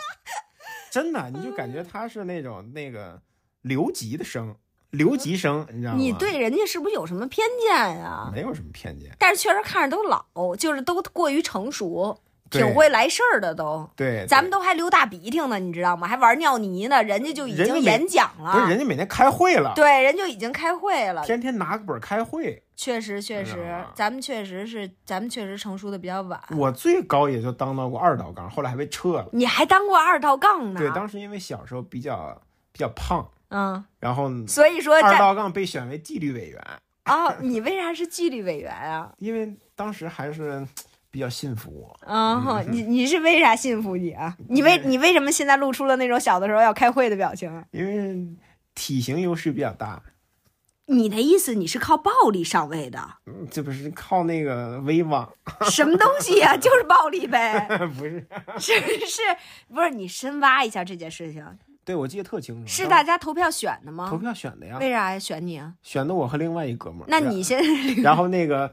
[0.91, 3.19] 真的，你就感觉他是那种那个
[3.61, 4.55] 留级的生，
[4.91, 5.97] 留级生，你知道吗？
[5.99, 8.29] 你对人家是不是有什么偏见呀？
[8.33, 13.87] 没有什么偏见，但是确实看着都老，就是都过于成熟，挺会来事儿的都。
[13.95, 16.07] 对，咱们都还流大鼻涕呢，你知道吗？
[16.07, 18.53] 还玩尿泥呢，人家就已经演讲了。
[18.53, 21.23] 不是人家每天开会了，对，人就已经开会了。
[21.23, 22.63] 天天拿个本儿开会。
[22.75, 26.41] 确实，确实咱们确实是，咱们确实成熟的比较晚。
[26.57, 29.27] 我最高也就当到过二道杠，后来还被撤了。
[29.33, 30.79] 你还当过二道杠呢？
[30.79, 36.61] 对，当时因为小时候比较比较胖，嗯，然后所以说这二道杠被选为纪律委员，
[37.05, 39.11] 哦，你为啥是纪律委员啊？
[39.19, 40.65] 因为当时还是
[41.11, 41.99] 比较信服我。
[42.05, 44.37] 嗯，你你是为啥信服你啊？
[44.47, 47.65] 你为你为什么现在露出了那种小的时候要开会的表情啊？
[47.71, 48.27] 因为
[48.75, 50.01] 体型优势比较大，
[50.85, 52.99] 你的意思你是靠暴力上位的？
[53.25, 55.27] 嗯这不是靠那个威望，
[55.71, 57.67] 什么东西呀、就是暴力呗？
[57.97, 58.27] 不是？
[58.59, 58.73] 是
[59.07, 59.21] 是，
[59.73, 61.43] 不是你深挖一下这件事情，
[61.89, 64.15] 对，我记得特清楚，是大家投票选的吗投？
[64.15, 65.73] 票选的呀，为啥呀选你啊？
[65.81, 67.05] 选的我和另外一哥们儿。
[67.07, 67.59] 那你先，
[67.95, 68.71] 然然后那个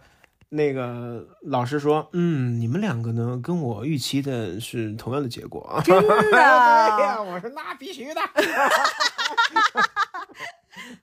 [0.51, 5.81] 那个老师说，嗯，你们两个呢，跟我预期的是同样的结果啊。
[5.83, 8.21] 真 对呀，的我说那必须的。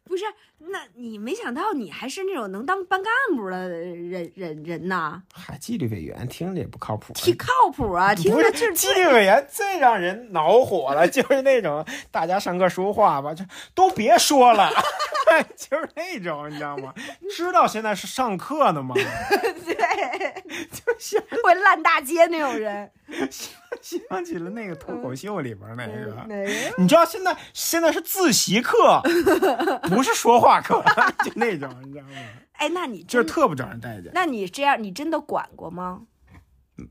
[0.04, 0.24] 不是？
[0.72, 5.22] 那你没想到你还是那种能当班干部的人人人呐？
[5.34, 7.14] 还，纪律委员听着也不靠谱。
[7.14, 13.44] 挺靠谱啊， 听不着就是纪律委员最让人恼火了， 就是那种大家上课说话吧，就
[13.76, 14.70] 都别说了，
[15.56, 16.94] 就是那种，你知道吗？
[17.36, 18.96] 知道现在是上课呢吗？
[18.96, 22.90] 对，就是会烂大街那种人。
[23.82, 26.26] 想起了那个脱口秀里边那个？
[26.78, 29.02] 你知道现在现在是自习课，
[29.90, 30.84] 不是说话课，
[31.24, 32.12] 就那种，你知道吗？
[32.54, 34.12] 哎，那你真就是特不招人待见。
[34.14, 36.02] 那你这样，你真的管过吗？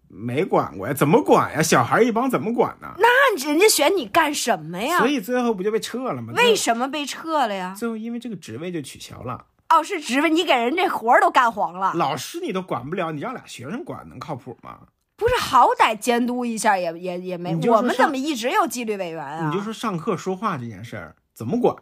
[0.08, 1.62] 没管过呀，怎么管呀？
[1.62, 2.94] 小孩一帮怎么管呢？
[2.98, 5.08] 那人家选你干什么呀所？
[5.08, 6.32] 以最后不就被撤了吗？
[6.36, 7.74] 为什么被撤了呀？
[7.76, 9.46] 最后因为这个职位就取消了。
[9.70, 14.80] 哦，是职位，你给人这活儿都干黄了，老师你都管不了，你让俩学生管能靠谱吗？
[15.16, 17.54] 不是好歹监督一下也也也没。
[17.68, 19.48] 我们怎么一直有纪律委员啊？
[19.48, 21.74] 你就说上课说话这件事儿怎么管？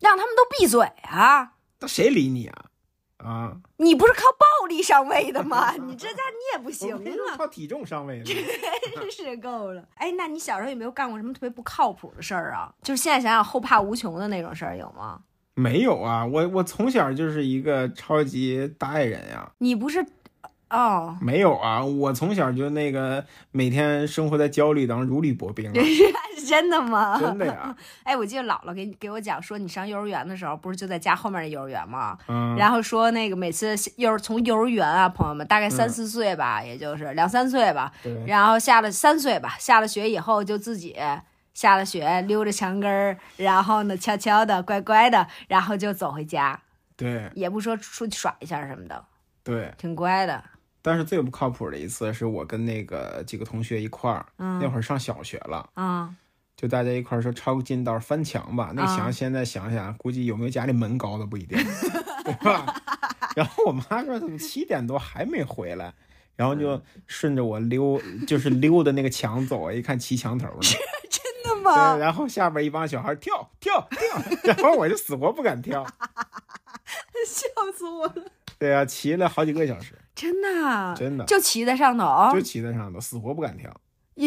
[0.00, 1.52] 让他们都闭嘴啊！
[1.80, 2.64] 那谁理你啊？
[3.18, 5.72] 啊，你不是靠暴力上位的吗？
[5.78, 6.94] 你这家你也不行
[7.30, 7.36] 啊！
[7.36, 8.24] 靠体重上位的。
[8.24, 8.34] 真
[9.12, 9.84] 是够了。
[9.96, 12.72] 哎，那你小时候有没有干过什么特别不靠谱的事儿啊？
[12.82, 15.20] 就是现在想想后怕无穷的那种事儿有吗？
[15.54, 19.52] 没有啊，我我从小就是一个超级大爱人呀。
[19.58, 20.02] 你不是
[20.70, 26.04] 哦，没有啊，我从小就那个每天生活在焦虑当中，如履薄冰啊，是
[26.46, 27.18] 真的吗？
[27.20, 27.74] 真的呀。
[28.04, 32.16] 哎，我记得姥姥给给我讲说，你上幼儿园的时候不是就在家后面的幼儿园吗？
[32.28, 40.96] 嗯，然后说那个每次幼儿从幼儿园啊，朋友们大概三嗯四岁吧，也就是两三岁吧，对，然后下了三岁吧，下了学以后就自己
[41.52, 46.60] 下了学溜着墙根儿，然后呢悄悄的乖乖的，然后就走回家，
[46.96, 49.04] 对也不说出去耍一下什么的，
[49.42, 49.72] 对。
[49.76, 50.42] 挺乖的。
[50.82, 56.14] 但是最不靠谱的一次是我跟那个几个同学一块儿，那嗯会儿上小学了，啊
[56.60, 58.70] 就大家一块儿说抄个近道翻墙吧。
[58.74, 61.56] 那啊墙现在想想，估计有没有家里门高的不一定，
[62.22, 62.82] 对吧？
[63.34, 65.94] 然后我妈说怎么七点多还没回来，
[66.36, 70.58] 然后就顺着我溜，就是溜的那个墙走，一看骑墙头了。
[71.08, 71.98] 真的对，？
[71.98, 75.82] 然后下边一帮小孩跳跳跳，然后我就死活不敢跳。
[77.26, 78.24] 笑死我了！
[78.58, 83.74] 对啊，骑了好几个小时，真的，啊真的就骑在上头就，骑在上头，死活不敢跳。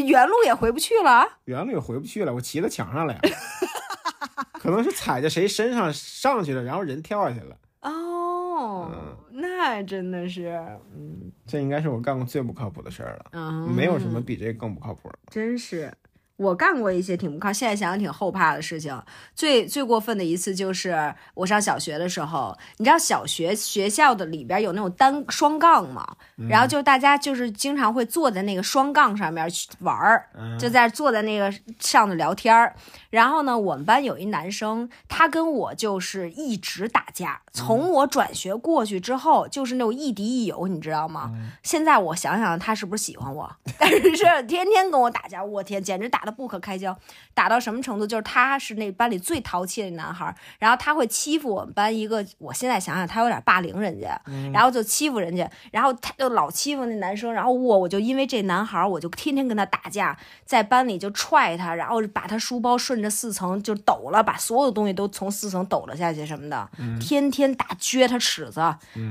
[0.02, 1.26] 原路也回不去了。
[1.46, 3.20] 原路也回不去了，我骑到墙上了呀。
[4.60, 7.58] 可能是踩在谁身上上去了，然后人跳下去了。
[7.82, 10.48] 哦，嗯那真的是，
[10.96, 15.20] 嗯这应该是我干过最不靠谱的事儿了，嗯，没有什么比这个更不靠谱的。
[15.30, 15.92] 真是，
[16.38, 19.00] 我干过一些挺不靠，现在想想挺后怕的事情。
[19.36, 26.18] 最最过分的一次就是我上小学的时候，你知道小学学校的里边有那种单双杠嘛，
[26.50, 32.76] 然后就大家就是经常会坐在那个双杠上面去玩儿，嗯就在坐在那个上头聊天儿。
[33.12, 37.42] 然后呢，我们班有一男生，他跟我就是一直打架。
[37.52, 41.32] 从我转学过去之后，就是那种亦敌亦友，你知道吗？
[41.62, 43.56] 现在我想想，他是不是喜欢我？
[43.78, 46.98] 但是天天跟我打架，我天，简直打得不可开交。
[47.34, 48.06] 打到什么程度？
[48.06, 54.20] 就是他是那班里最淘气的男孩，然后他会欺负我们班一个，我现在想想，他有点霸凌人家，
[54.54, 68.62] 然后就欺负人家，然后他就老欺负那男生，然后我我就因为这男孩，我就天天跟他打架，在班里就踹他，然后把他书包顺着四层就抖了，把所有东西都从四层抖了下去什么的，天天打撅他尺子，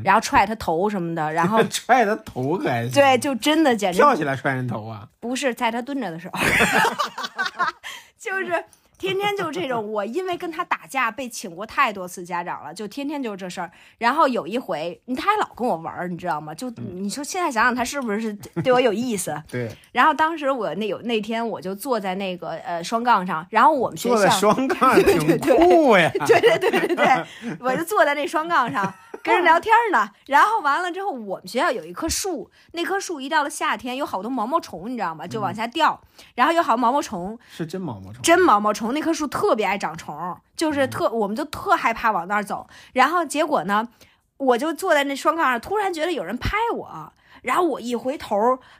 [0.05, 2.93] 然后踹他头什么的，然后 踹他头可还行？
[2.93, 5.09] 对，就真的简直跳起来踹人头啊！
[5.21, 6.39] 不是在他蹲着的时候，
[8.19, 8.65] 就是
[8.99, 9.93] 天天就这种。
[9.93, 13.71] 我因为跟他打架被请过太多次家长了，就天天就是这事儿。
[13.99, 16.55] 然后有一回，他还老跟我玩儿，你知道吗？
[16.55, 19.41] 就你说现在想想，他是不是对我有意思？
[19.51, 26.11] 对，然后当时我那有那天我就坐在那个呃双杠上，然后我们学坐在校双杠挺酷呀。
[26.27, 27.25] 对对对对对，
[27.59, 30.11] 我就坐在那双杠上跟人聊天呢。
[30.27, 35.27] 然后完了之后，我们学校有一棵树，那棵树一到了夏天，有好多毛毛虫，你知道吗？
[35.27, 36.01] 就往下掉，
[36.35, 38.93] 然后有好多毛毛虫，是真毛毛虫，真毛毛虫。
[38.95, 42.67] 那棵树特别爱长虫，就是特，我们就特害怕往那儿走。
[42.93, 43.89] 然后结果呢，
[44.37, 48.37] 我就坐在那双杠上，突然觉得有人拍我，然后我一回头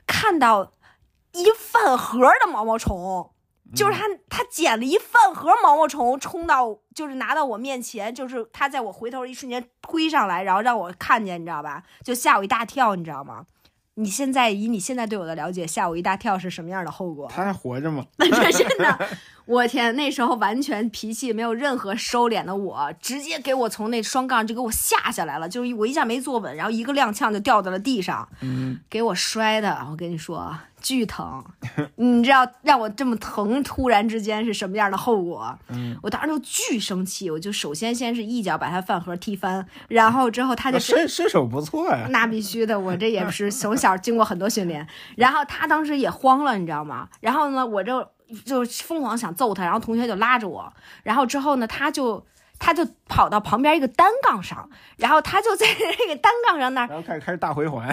[0.07, 0.73] 看到
[1.33, 3.32] 一饭盒的毛毛虫。
[3.75, 11.83] 就是他，他捡了一饭盒毛毛虫，冲到就是拿到我面前，就是他在我回头一瞬间推上来，然后让我看见，你知道吧？
[12.05, 13.47] 就吓我一大跳，你知道吗？
[13.95, 17.29] 你现在以你现在对我的了解，吓我一大跳是什么样的后果？
[17.35, 18.05] 他还活着吗？
[18.19, 19.09] 这 真的，
[19.45, 31.43] 我天，那时候完全脾气没有任何收敛的我，直接给我从那双杠就给我吓下来了，就是我一下没坐稳，然后一个踉跄就掉在了地上，嗯，给我摔的，我跟你说巨疼，
[31.97, 35.59] 你知道让我这么疼，突然之间是什么样的后果？
[35.69, 42.07] 嗯，我当时就巨生气，我就首先先是一脚把他饭盒踢翻，然后之后他就身身手不错呀。
[42.11, 44.87] 那必须的，我这也是从小经过很多训练。
[45.17, 47.09] 然后他当时也慌了，你知道吗？
[47.21, 48.05] 然后呢，我就
[48.45, 50.73] 就疯狂想揍他，然后同学就拉着我，
[51.05, 52.27] 然后之后呢，他就
[52.59, 55.67] 他就跑到旁边一个单杠上，然后他就在
[55.99, 57.89] 那个单杠上那儿，然后开始开始大回环，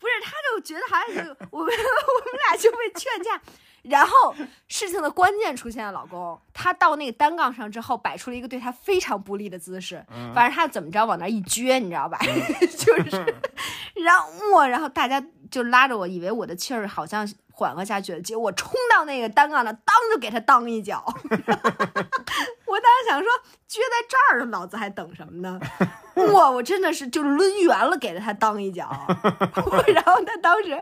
[0.00, 3.40] 不是，他就觉得好像就我们 我们俩就被劝架。
[3.82, 4.34] 然后
[4.68, 10.04] 事情的关键出现了，老公，他到那个单杠上之后，摆出了一个对他非常不利的姿势。
[10.34, 12.18] 反正他怎么着往那儿一撅，你知道吧？
[12.76, 13.34] 就是，
[14.04, 15.18] 然后我，然后大家
[15.50, 21.04] 就拉着我，以为我的气儿好像缓和下去了，结果我冲到那个单杠上，当就给他当一脚。
[22.66, 23.28] 我当时想说，
[23.68, 25.60] 撅在这儿了，老子还等什么呢？
[26.32, 28.88] 哇，我真的是就抡圆了给了他当一脚
[29.92, 30.80] 然后他当时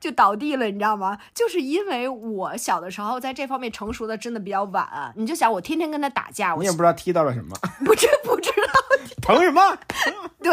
[0.00, 1.18] 就倒地了，你知道吗？
[1.34, 8.57] 就是因为我小的时候在这方面成熟的真的比较晚，你就想我天天跟他打架，我你也不知道踢到了什么，不知不知道
[9.28, 9.78] 疼什么？
[10.42, 10.52] 对，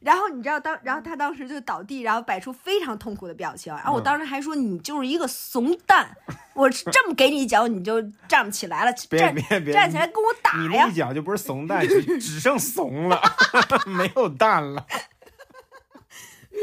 [0.00, 6.16] 然后你知道当，然后他当时就倒地，然后摆出非常痛苦的表情，然后我当时还说你就是一个怂蛋，
[6.54, 10.92] 我这么给你一脚你就站不起来了，别站别别，站起来跟我打呀你那一！
[10.94, 13.20] 脚就不是怂蛋，就 只剩怂了，
[13.86, 14.86] 没有蛋了。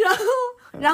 [0.03, 0.23] 然后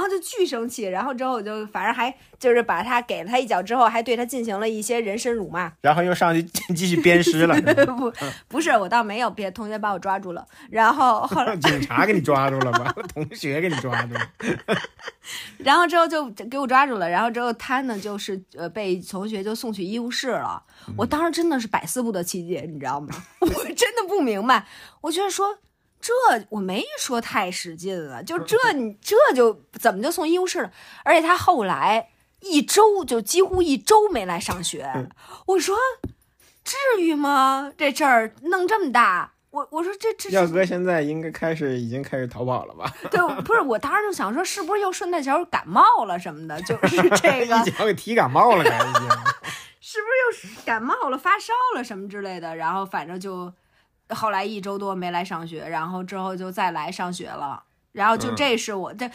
[0.09, 5.71] 就巨生气，然后之后我就反正还就是把他给了他一脚之后，还对他进行了一些人身辱骂。
[5.81, 6.43] 然后又上去
[6.75, 7.55] 继续鞭尸了，
[7.85, 8.11] 不
[8.47, 12.93] 不是，我倒没有，别同学把我抓住了，然后后来警察给你抓住了吗？
[13.13, 14.21] 同学给你抓住了，
[15.57, 20.63] 然后之后就给我抓住了，然后之后他呢就是呃被同学就送去医务室了。
[20.97, 23.07] 我当时真的是百思不得其解，你知道吗？
[23.39, 24.65] 我真的不明白，
[25.01, 25.57] 我觉得说。
[26.01, 26.13] 这
[26.49, 30.71] 我没说太使劲了，就这你这就怎么就送医务室了？
[31.03, 32.09] 而且他后来
[32.41, 34.91] 一周就几乎一周没来上学，
[35.45, 35.77] 我说
[36.63, 37.71] 至于吗？
[37.77, 42.91] 这事儿弄这么大，我我说这这耀哥现在应该开始已经开始逃跑了吧？
[43.11, 46.59] 对，不是我当时就想说，是不是又顺带脚感冒了什么的？
[46.63, 48.99] 就是 这个一脚给踢感冒了，感觉
[49.79, 52.55] 是不是又感冒了、发烧了什么之类的？
[52.55, 53.53] 然后反正就。
[54.13, 59.09] 后来一周多没来上学，然后之后就再来上学了，然后就这是我这，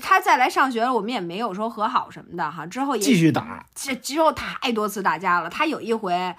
[0.00, 2.66] 他再来上学了，我们也没有说和好什么的哈。
[2.66, 5.48] 之后也继续打，这之后太多次打架了。
[5.48, 6.34] 他有一回，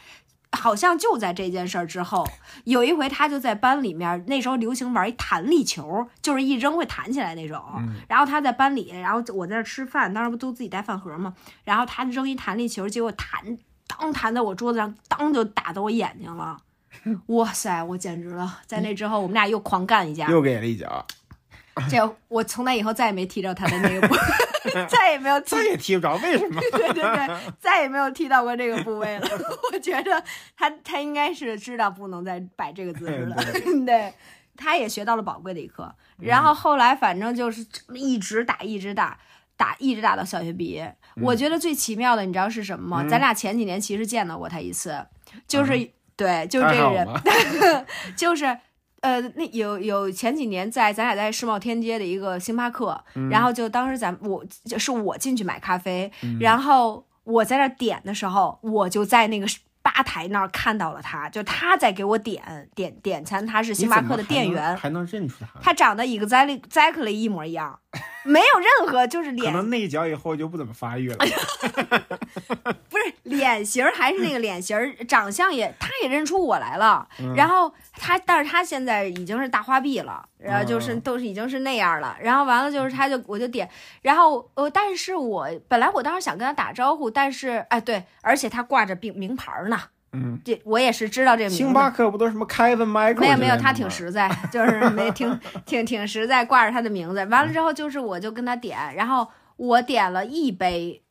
[0.52, 2.28] 好像就在这件事儿之后，
[2.66, 7.62] 有一回他就在班里面，那时候流行玩一弹力球，就是一扔会弹起来那种。
[8.08, 11.34] 然后他在班里，然后我在那吃饭，当时不都自己带饭盒嘛？
[11.64, 16.58] 然后他扔一弹力球，结果弹当弹在我桌子上，当就打到我眼睛了。
[17.28, 18.60] 哇塞，我简直了！
[18.66, 21.06] 在那之后，我们俩又狂干一架，又给了一脚。
[21.90, 24.16] 这我从那以后再也没踢着他的那个部，
[24.88, 26.16] 再也没有，再也踢不着。
[26.18, 26.62] 为什么？
[26.72, 29.28] 对对对，再也没有踢到过这个部位了。
[29.72, 30.24] 我觉得
[30.56, 33.36] 他他应该是知道不能再摆这个姿势了。
[33.88, 34.14] 对，
[34.56, 35.92] 他也学到了宝贵的一课。
[36.20, 37.66] 然后后来反正就是
[37.96, 39.18] 一直打，一直打，
[39.58, 40.96] 打一直打到小学毕业。
[41.16, 43.10] 我觉得最奇妙的，你知道是什么吗？
[43.10, 45.08] 咱俩前几年其实见到过他一次，
[45.48, 45.90] 就是。
[46.16, 47.08] 对，就是这个人，
[48.16, 48.46] 就是，
[49.02, 54.44] 呃，那有有前几年在咱俩在世贸天阶的一个星巴克，然后就当时咱我
[54.78, 59.46] 是我进去买咖啡，然后我在那点的时候，我就在那个
[59.82, 67.80] 吧台那儿看到了他，就他在给我点点点餐，他是星巴克的店员，还能认出他，他长得 exactly 一模一样。
[68.26, 71.18] 没有任何，就是脸，可能那一脚以后就不怎么发育了。
[72.90, 74.78] 不是脸型还是那个脸型，
[75.08, 77.08] 长相也，他也认出我来了。
[77.36, 82.16] 然后他，但是他现在已经是大花臂了，然后就是都是已经是那样了。
[82.22, 83.70] 然后完了就是他就我就点，
[84.02, 89.80] 然后呃，但是我本来我当时想跟他打招呼，但是哎对，而且他挂着名名牌呢。
[90.14, 91.56] 嗯，这我也是知道这名字。
[91.56, 93.22] 星巴克不都什么开 e 麦克？
[93.22, 97.26] 没有没有，他挺实在，就是没 挺挺挺实在，挂着他的名字。
[97.26, 101.02] 完了之后就是，我就跟他点，然后我点了一杯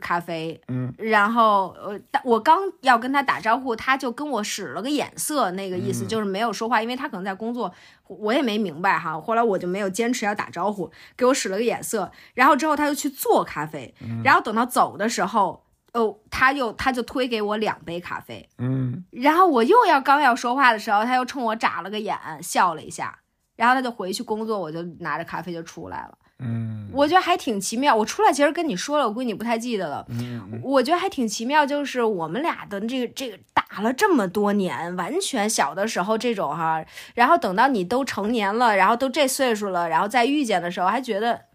[0.00, 7.72] 咖啡，嗯，然后呃，我刚要跟他打招呼，他就跟我使了个眼色，那个意思就是没有说话，因为他可能在工作，
[8.08, 9.20] 我也没明白哈。
[9.20, 13.94] 后来我就没有坚持要打招呼，给我使了个眼色，然后之后他就去做咖啡，
[14.24, 15.62] 然后等到走的时候。
[15.92, 23.18] 哦，他又他就推给我两杯咖啡，嗯，然后我又要刚要说话的时候，他又冲我眨了个眼，笑了一下，
[23.56, 27.94] 然后他就回去工作，我就拿着咖啡就出来了，嗯，我觉得还挺奇妙。
[27.94, 36.84] 我出来其实跟你说了，我估计你不太记得了，嗯，我觉得还挺奇妙，就是我们俩的这个这个打了这么多年，完全小的时候这种哈，
[37.14, 41.46] 然后等到你都成年了，然后都这岁数了，然后再遇见的时候，还觉得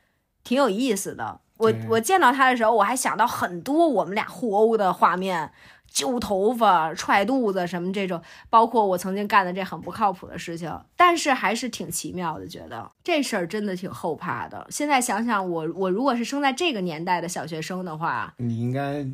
[0.44, 1.40] 挺有意思的。
[1.58, 5.52] 我我见到他的时候，我还想到很多我们俩互殴的画面，
[5.90, 14.68] 揪头发、踹肚子什么这种，包括我曾经干的这很不靠谱的事情，但是还是挺奇妙的，觉得这事儿真的挺后怕的。
[14.70, 19.06] 现在想想，我我如果是生在这个年代的小学生的话，你应该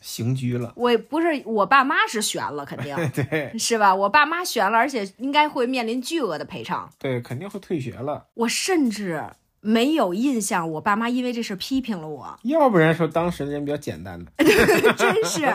[0.00, 0.72] 刑拘了。
[0.76, 3.92] 我不是我爸妈是悬了，肯定 对，是吧？
[3.92, 6.88] 我爸妈悬了，而且应该会面临巨额的赔偿。
[6.98, 8.28] 对，肯定会退学了。
[8.34, 9.24] 我甚至。
[9.60, 12.38] 没有印象，我爸妈因为这事批评了我。
[12.44, 14.30] 要不然说当时人比较简单的，
[14.96, 15.52] 真是，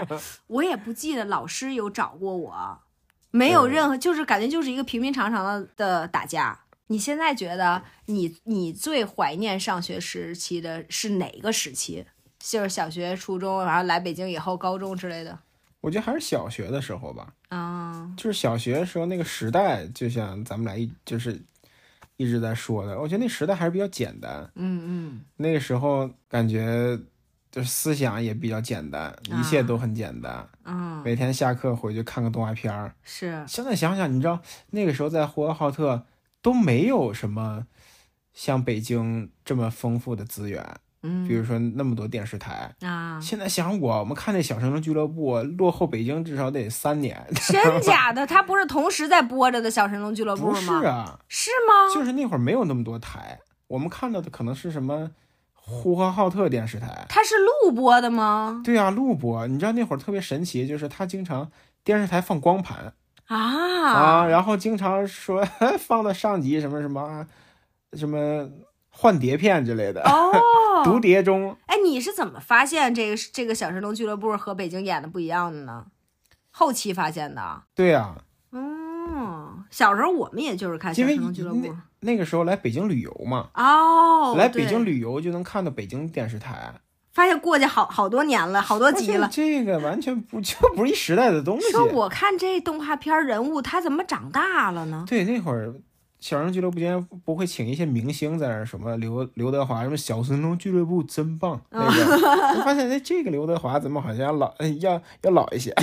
[0.48, 2.80] 我也不记得老师有找过我，
[3.32, 6.60] 没有任何，就是感觉就是一个平平常常的的打架。
[6.88, 12.06] 你现在觉得你你最怀念上学时期的是哪个时期？
[12.38, 15.40] 就是小学、初中，然后来北京以后高中之类的。
[15.80, 17.34] 我觉得还是小学的时候吧。
[17.48, 21.42] 啊，就是小学的时候那个时代，就像咱们俩一就是。
[22.18, 24.50] 一直在说的，我觉得那时代还是比较简单。
[24.56, 26.98] 嗯嗯，那个时候感觉
[27.52, 30.48] 就是思想也比较简单，一切都很简单。
[30.64, 32.96] 嗯，每天下课回去看个动画片儿。
[33.04, 33.44] 是。
[33.48, 34.40] 现在想想，你知道
[34.72, 36.06] 那个时候在呼和浩特
[36.42, 37.68] 都没有什么
[38.34, 40.64] 像北京这么丰富的资源。
[41.04, 48.26] 嗯，比如说那么多电视台啊，现在想我，我们看那小神龙俱乐部落后北京至少得三年， 真假的？
[48.26, 50.54] 它不是同时在播着的小神龙俱乐部吗？
[50.54, 51.94] 不是啊，是吗？
[51.94, 53.40] 就是那会儿没有那么多台。
[53.68, 55.12] 我们看到的可能是什么
[55.54, 57.06] 呼和浩特电视台。
[57.10, 57.36] 它是
[57.66, 58.62] 录播的吗？
[58.64, 59.46] 对啊，录播。
[59.48, 61.52] 你知道那会儿特别神奇，就是它经常
[61.84, 62.94] 电视台放光盘
[63.28, 65.44] 啊啊，然后经常说
[65.80, 67.28] 放到上集什么什么
[67.94, 68.48] 什么
[68.96, 70.02] 换碟片之类的。
[70.08, 71.58] 哦，读碟中。
[71.66, 75.86] 哎，你是怎么发现这个这个小神龙俱乐部和北京演的不一样的呢？
[76.52, 77.64] 后期发现的。
[77.74, 78.16] 对呀、
[78.52, 82.16] 嗯，小时候我们也就是看小神龙俱乐部那。
[82.16, 86.74] 个时候来北京旅游嘛，哦，来北京旅游就能看到北京电视台。
[87.12, 89.30] 发现过去好好多年了，好多集了。
[89.32, 91.72] 这个完全不 就不是一时代的东西。
[91.72, 95.06] 说我看这动画片人物，他怎么长大了呢？
[95.08, 95.74] 对，那会儿
[96.24, 101.62] 小人俱乐部竟然不会请一些明星在那儿，什么刘刘德华，什么小神龙俱乐部真棒。
[101.70, 102.02] 那个，
[102.58, 105.72] 我发现哎，这个刘德华怎么好像要老哎要要老一些？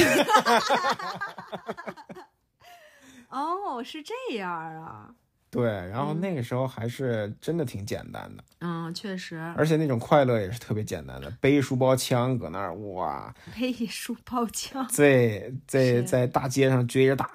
[3.28, 5.10] 哦，是这样啊。
[5.50, 9.36] 对，然后那个时候还是真的挺简单的，嗯，确实。
[9.58, 14.88] 而且那种快乐也是特别简单的，背书包枪搁那儿哇，背书包枪。
[14.88, 17.30] 在在在大街上追着打，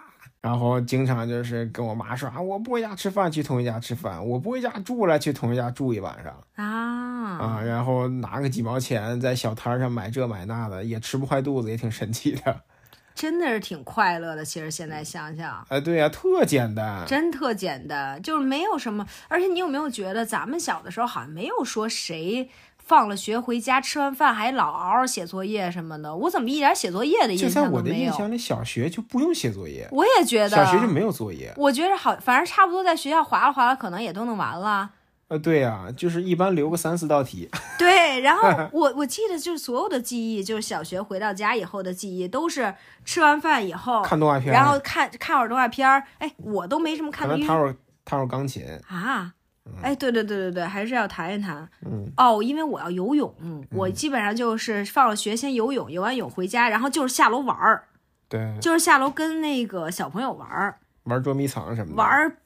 [0.45, 7.61] 然后经常就是跟我妈说啊，我不回家吃饭，去同学家吃饭；我不回家住了，去同学家住一晚上啊啊。
[7.63, 12.61] 然后拿个几毛钱在小摊上买这买那的，也吃不坏肚子，也挺神奇的。
[13.15, 14.45] 真的是挺快乐的。
[14.45, 17.03] 其实现在想想，哎，对呀、特简单。
[17.07, 19.03] 真特简单，就是没有什么。
[19.27, 22.47] 而且你有没有觉得，咱们小的时候好像没有说谁
[22.85, 26.15] 放了学回家吃完饭还老嗷嗷写作业什么的？
[26.15, 28.05] 我怎么一点写作业的印就在我的象都没有？
[28.05, 31.51] 印象里，小学就不用写作业，我也觉得，小学就没有作业。
[31.57, 34.91] 我觉得好，反正差不多在学校划拉划拉，可能也都弄完了。
[35.27, 37.49] 呃，对呀、就是一般留个三四道题。
[37.79, 46.03] 对，然后 我我记得就是所有的记忆，就是小学回到家以后的记忆，都是吃完饭以后，看动画片，然后看看会儿动画片儿。
[46.19, 48.63] 哎，我都没什么看的，弹会儿弹会儿钢琴。
[48.87, 49.33] 啊，
[49.81, 51.67] 哎，对对对对对，还是要谈一谈。
[51.85, 53.33] 嗯，哦，因为我要游泳，
[53.71, 57.83] 我基本上就是放了学先游泳，游完泳回家，然后就是下楼玩儿，
[58.29, 61.95] 对，就是下楼跟那个小朋友玩儿玩捉迷藏什么的。
[61.95, 62.37] 玩儿。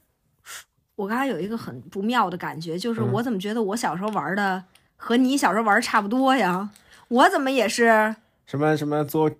[0.96, 4.62] 我刚才有一个很不妙的感觉，就是嗯我怎么觉得我小时候玩的
[4.96, 6.70] 和你小时候玩的差不多呀？
[7.08, 8.14] 我怎么也是
[8.46, 9.30] 什么什么捉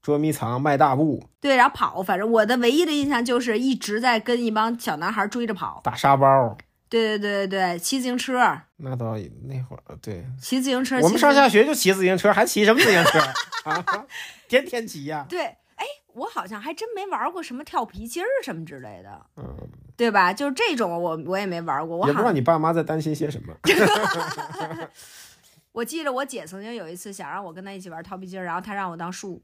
[0.00, 5.80] 捉迷藏、迈大步、对，然后跑，反正我的唯一的印象就是一直在跟一帮小男孩追着跑。
[5.82, 6.56] 打沙包。
[6.88, 8.38] 对对对对对，骑自行车，
[8.76, 10.98] 那倒那会儿对，骑自行车。
[11.00, 13.18] 我们上下学就骑自行车，还骑什么自行车
[13.64, 13.84] 啊？
[14.48, 15.44] 天天骑呀、 对，
[15.76, 15.84] 哎，
[16.14, 19.56] 我好像还真没玩过什么跳皮筋儿什么之类的，嗯，
[19.96, 20.32] 对吧？
[20.32, 21.98] 就是这种我我也没玩过。
[21.98, 23.54] 我也不知道你爸妈在担心些什么。
[25.72, 29.40] 我记得我姐曾经有一次想让我跟她一起玩跳皮筋儿，然后她让我当树，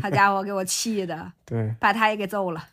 [0.00, 2.64] 好家伙给我气的，对，把她也给揍了。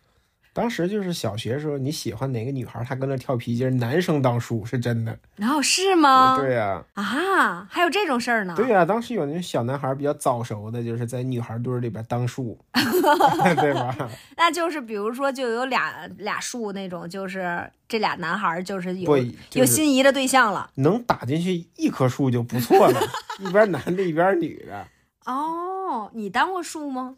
[0.56, 5.20] 当时就是小学时候，你喜欢哪个女孩，她跟那跳皮筋，男生当树是真的。
[5.36, 6.38] 然后是吗？
[6.40, 8.54] 对呀、啊，还有这种事儿呢？
[8.56, 13.94] 对呀、当时有那种小男孩比较早熟的，就是在女孩堆儿里边当树， 对吧？
[14.38, 20.70] 那就是比如说就有俩俩树那种，就是这俩男孩就是有、有就是心仪的对象了。
[20.76, 23.02] 能打进去一棵树就不错了，
[23.42, 24.88] 一边男的，一边女的。
[25.26, 27.18] 哦，你当过树吗？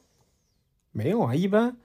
[0.92, 1.78] 没有啊，一般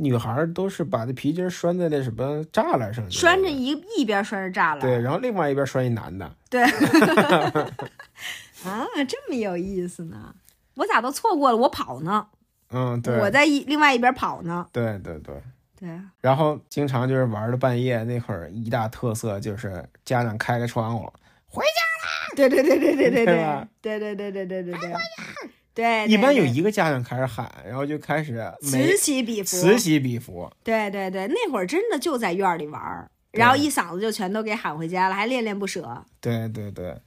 [0.00, 6.30] 女孩儿都是把那皮筋儿拴在那什么栅栏上，拴着一一边拴着栅栏，对，然后另外一边拴一男的。
[6.48, 6.62] 对，
[8.64, 10.34] 啊，这么有意思呢！
[10.74, 11.56] 我咋都错过了？
[11.56, 12.26] 我跑呢，
[12.70, 14.66] 嗯，对，我在一另外一边跑呢。
[14.72, 15.34] 对对对。
[15.80, 15.88] 对，
[16.20, 21.08] 然后经常就是玩到半夜，那会儿一大特色就是家长开开窗户，
[21.46, 24.92] 回家啦对对对对对对对对对对对对对对对对，
[25.78, 30.50] 对，一般有一个家长开始喊，然后就开始此起彼伏，此起彼伏。
[30.64, 36.04] 对对对，那会儿真的就在院儿里玩儿，然后一嗓子就全都给喊回家了，还恋恋不舍。
[36.20, 37.00] 对对对，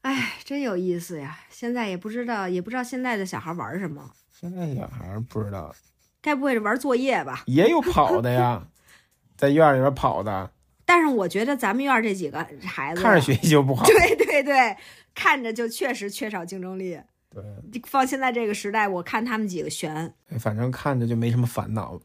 [0.00, 1.40] 哎，真有意思呀！
[1.50, 5.76] 现在也不知道，也不知道现在的小孩玩什么，现在小孩儿不知道，
[6.22, 7.42] 该不会是玩作业吧？
[7.44, 8.66] 也有跑的呀，
[9.36, 10.50] 在院里边跑的，
[10.86, 13.84] 但是我觉得咱们院儿这几个孩子，看着学习就不好。
[13.92, 14.74] 对对对，
[15.14, 16.98] 看着就确实缺少竞争力。
[17.70, 20.14] 对，放现在这个时代，我看他们几个悬。
[20.38, 22.00] 反正看着就没什么烦恼，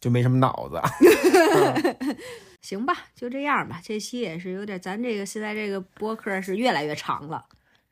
[0.00, 0.80] 就没什么脑子。
[2.62, 3.80] 行吧，就这样吧。
[3.82, 7.44] 这期也是有点，咱这个现在这个播客是越来越长了。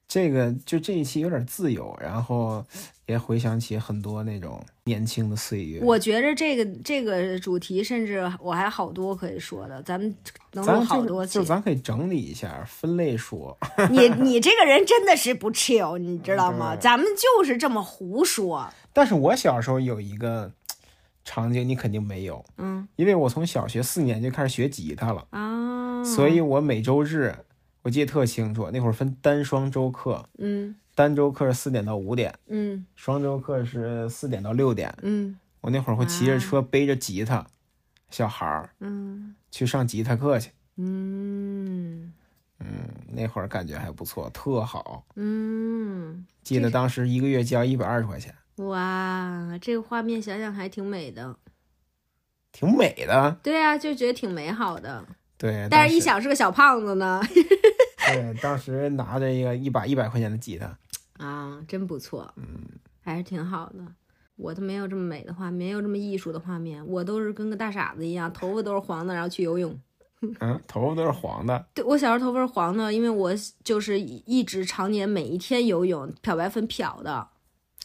[0.09, 2.65] 这个就这一期有点自由，然后
[3.11, 5.81] 也回想起很多那种年轻的岁月。
[5.83, 10.15] 我觉着这个这个主题，甚至我还好多可以说的，咱们
[10.53, 11.45] 能有好多期就。
[11.45, 13.57] 咱可以整理一下，分类说。
[13.91, 16.77] 你你这个人真的是不 chill，你知道吗？
[16.77, 18.69] 咱们就是这么胡说。
[18.93, 20.51] 但是我小时候有一个
[21.25, 27.35] 场景，你肯定没有，嗯因为我从小学四年就开始学吉他了，啊，所以我每周日
[27.83, 34.95] 我记得特清楚，那会儿分单双周课，嗯单周课是四点到五点，嗯双周课是四点到六点。
[35.03, 37.47] 嗯我那会儿会骑着车背着吉他，
[38.11, 40.51] 小孩儿嗯去上吉他课去。
[40.77, 42.13] 嗯
[42.59, 42.67] 嗯，
[43.09, 45.05] 那会儿感觉还不错，特好。
[45.17, 51.37] 嗯，记得当时一个月交一百二十块钱，哇，这个画面想想还挺美的。
[52.53, 53.39] 挺美的。
[53.43, 55.05] 对啊，就觉得挺美好的。
[55.39, 57.23] 对，但是，一想是个小胖子呢，
[58.15, 60.79] 对，当时拿着一个一把一百块钱的吉他，
[61.25, 62.45] 啊，真不错，嗯，
[63.01, 63.79] 还是挺好的。
[64.37, 69.79] 我都没有这么美的画面，没有这么艺术的画面，我都是跟个大傻子一样，头发都是黄的，然后去游泳。
[70.41, 71.67] 嗯，头发都是黄的。
[71.75, 73.33] 对我小时候头发是黄的，因为我
[73.63, 77.29] 就是一直常年每一天游泳，漂白粉漂的，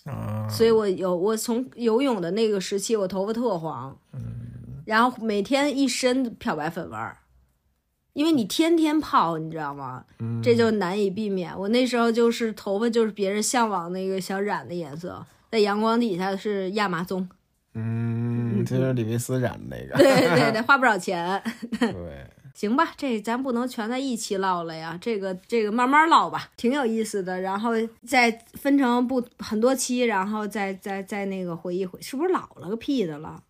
[0.06, 4.22] 啊，所以我有我从游泳的那个时期，我头发特黄，嗯
[4.86, 7.18] 然后每天一身漂白粉味儿，
[8.16, 10.05] 因为你天天泡，你知道吗？
[10.41, 11.53] 这就难以避免。
[11.59, 17.28] 我那时候就是头发就是别人向往那个想染的颜色，在阳光底下是亚麻棕，
[17.74, 20.01] 嗯，这是李维斯染的那个。
[20.01, 21.43] 对对对，花不少钱。
[21.78, 27.41] 对， 行吧，这咱不能全在一期唠了呀，这个这个慢慢唠吧，挺有意思的。
[27.41, 27.72] 然后
[28.07, 33.43] 再分成不很多期，然后再再再那个回忆回，是不是老了个屁的了？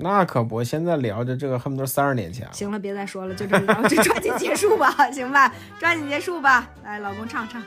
[0.00, 2.52] 那可不，现在聊着这个恨不得三十年前了。
[2.52, 6.68] 行了，别再说了，就这么着，就抓紧结束吧，行吧，抓紧结束吧。
[6.82, 7.62] 来，老公唱唱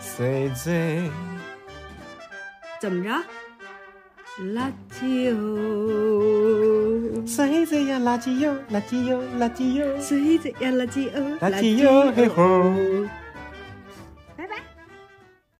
[0.00, 1.10] ，Say say，
[2.80, 3.10] 怎么着？
[4.54, 10.72] 垃圾哦，say say 呀，垃圾哟，垃圾哟，垃圾哟，谁在呀？
[10.72, 12.72] 垃圾哟，垃圾哟，嘿吼。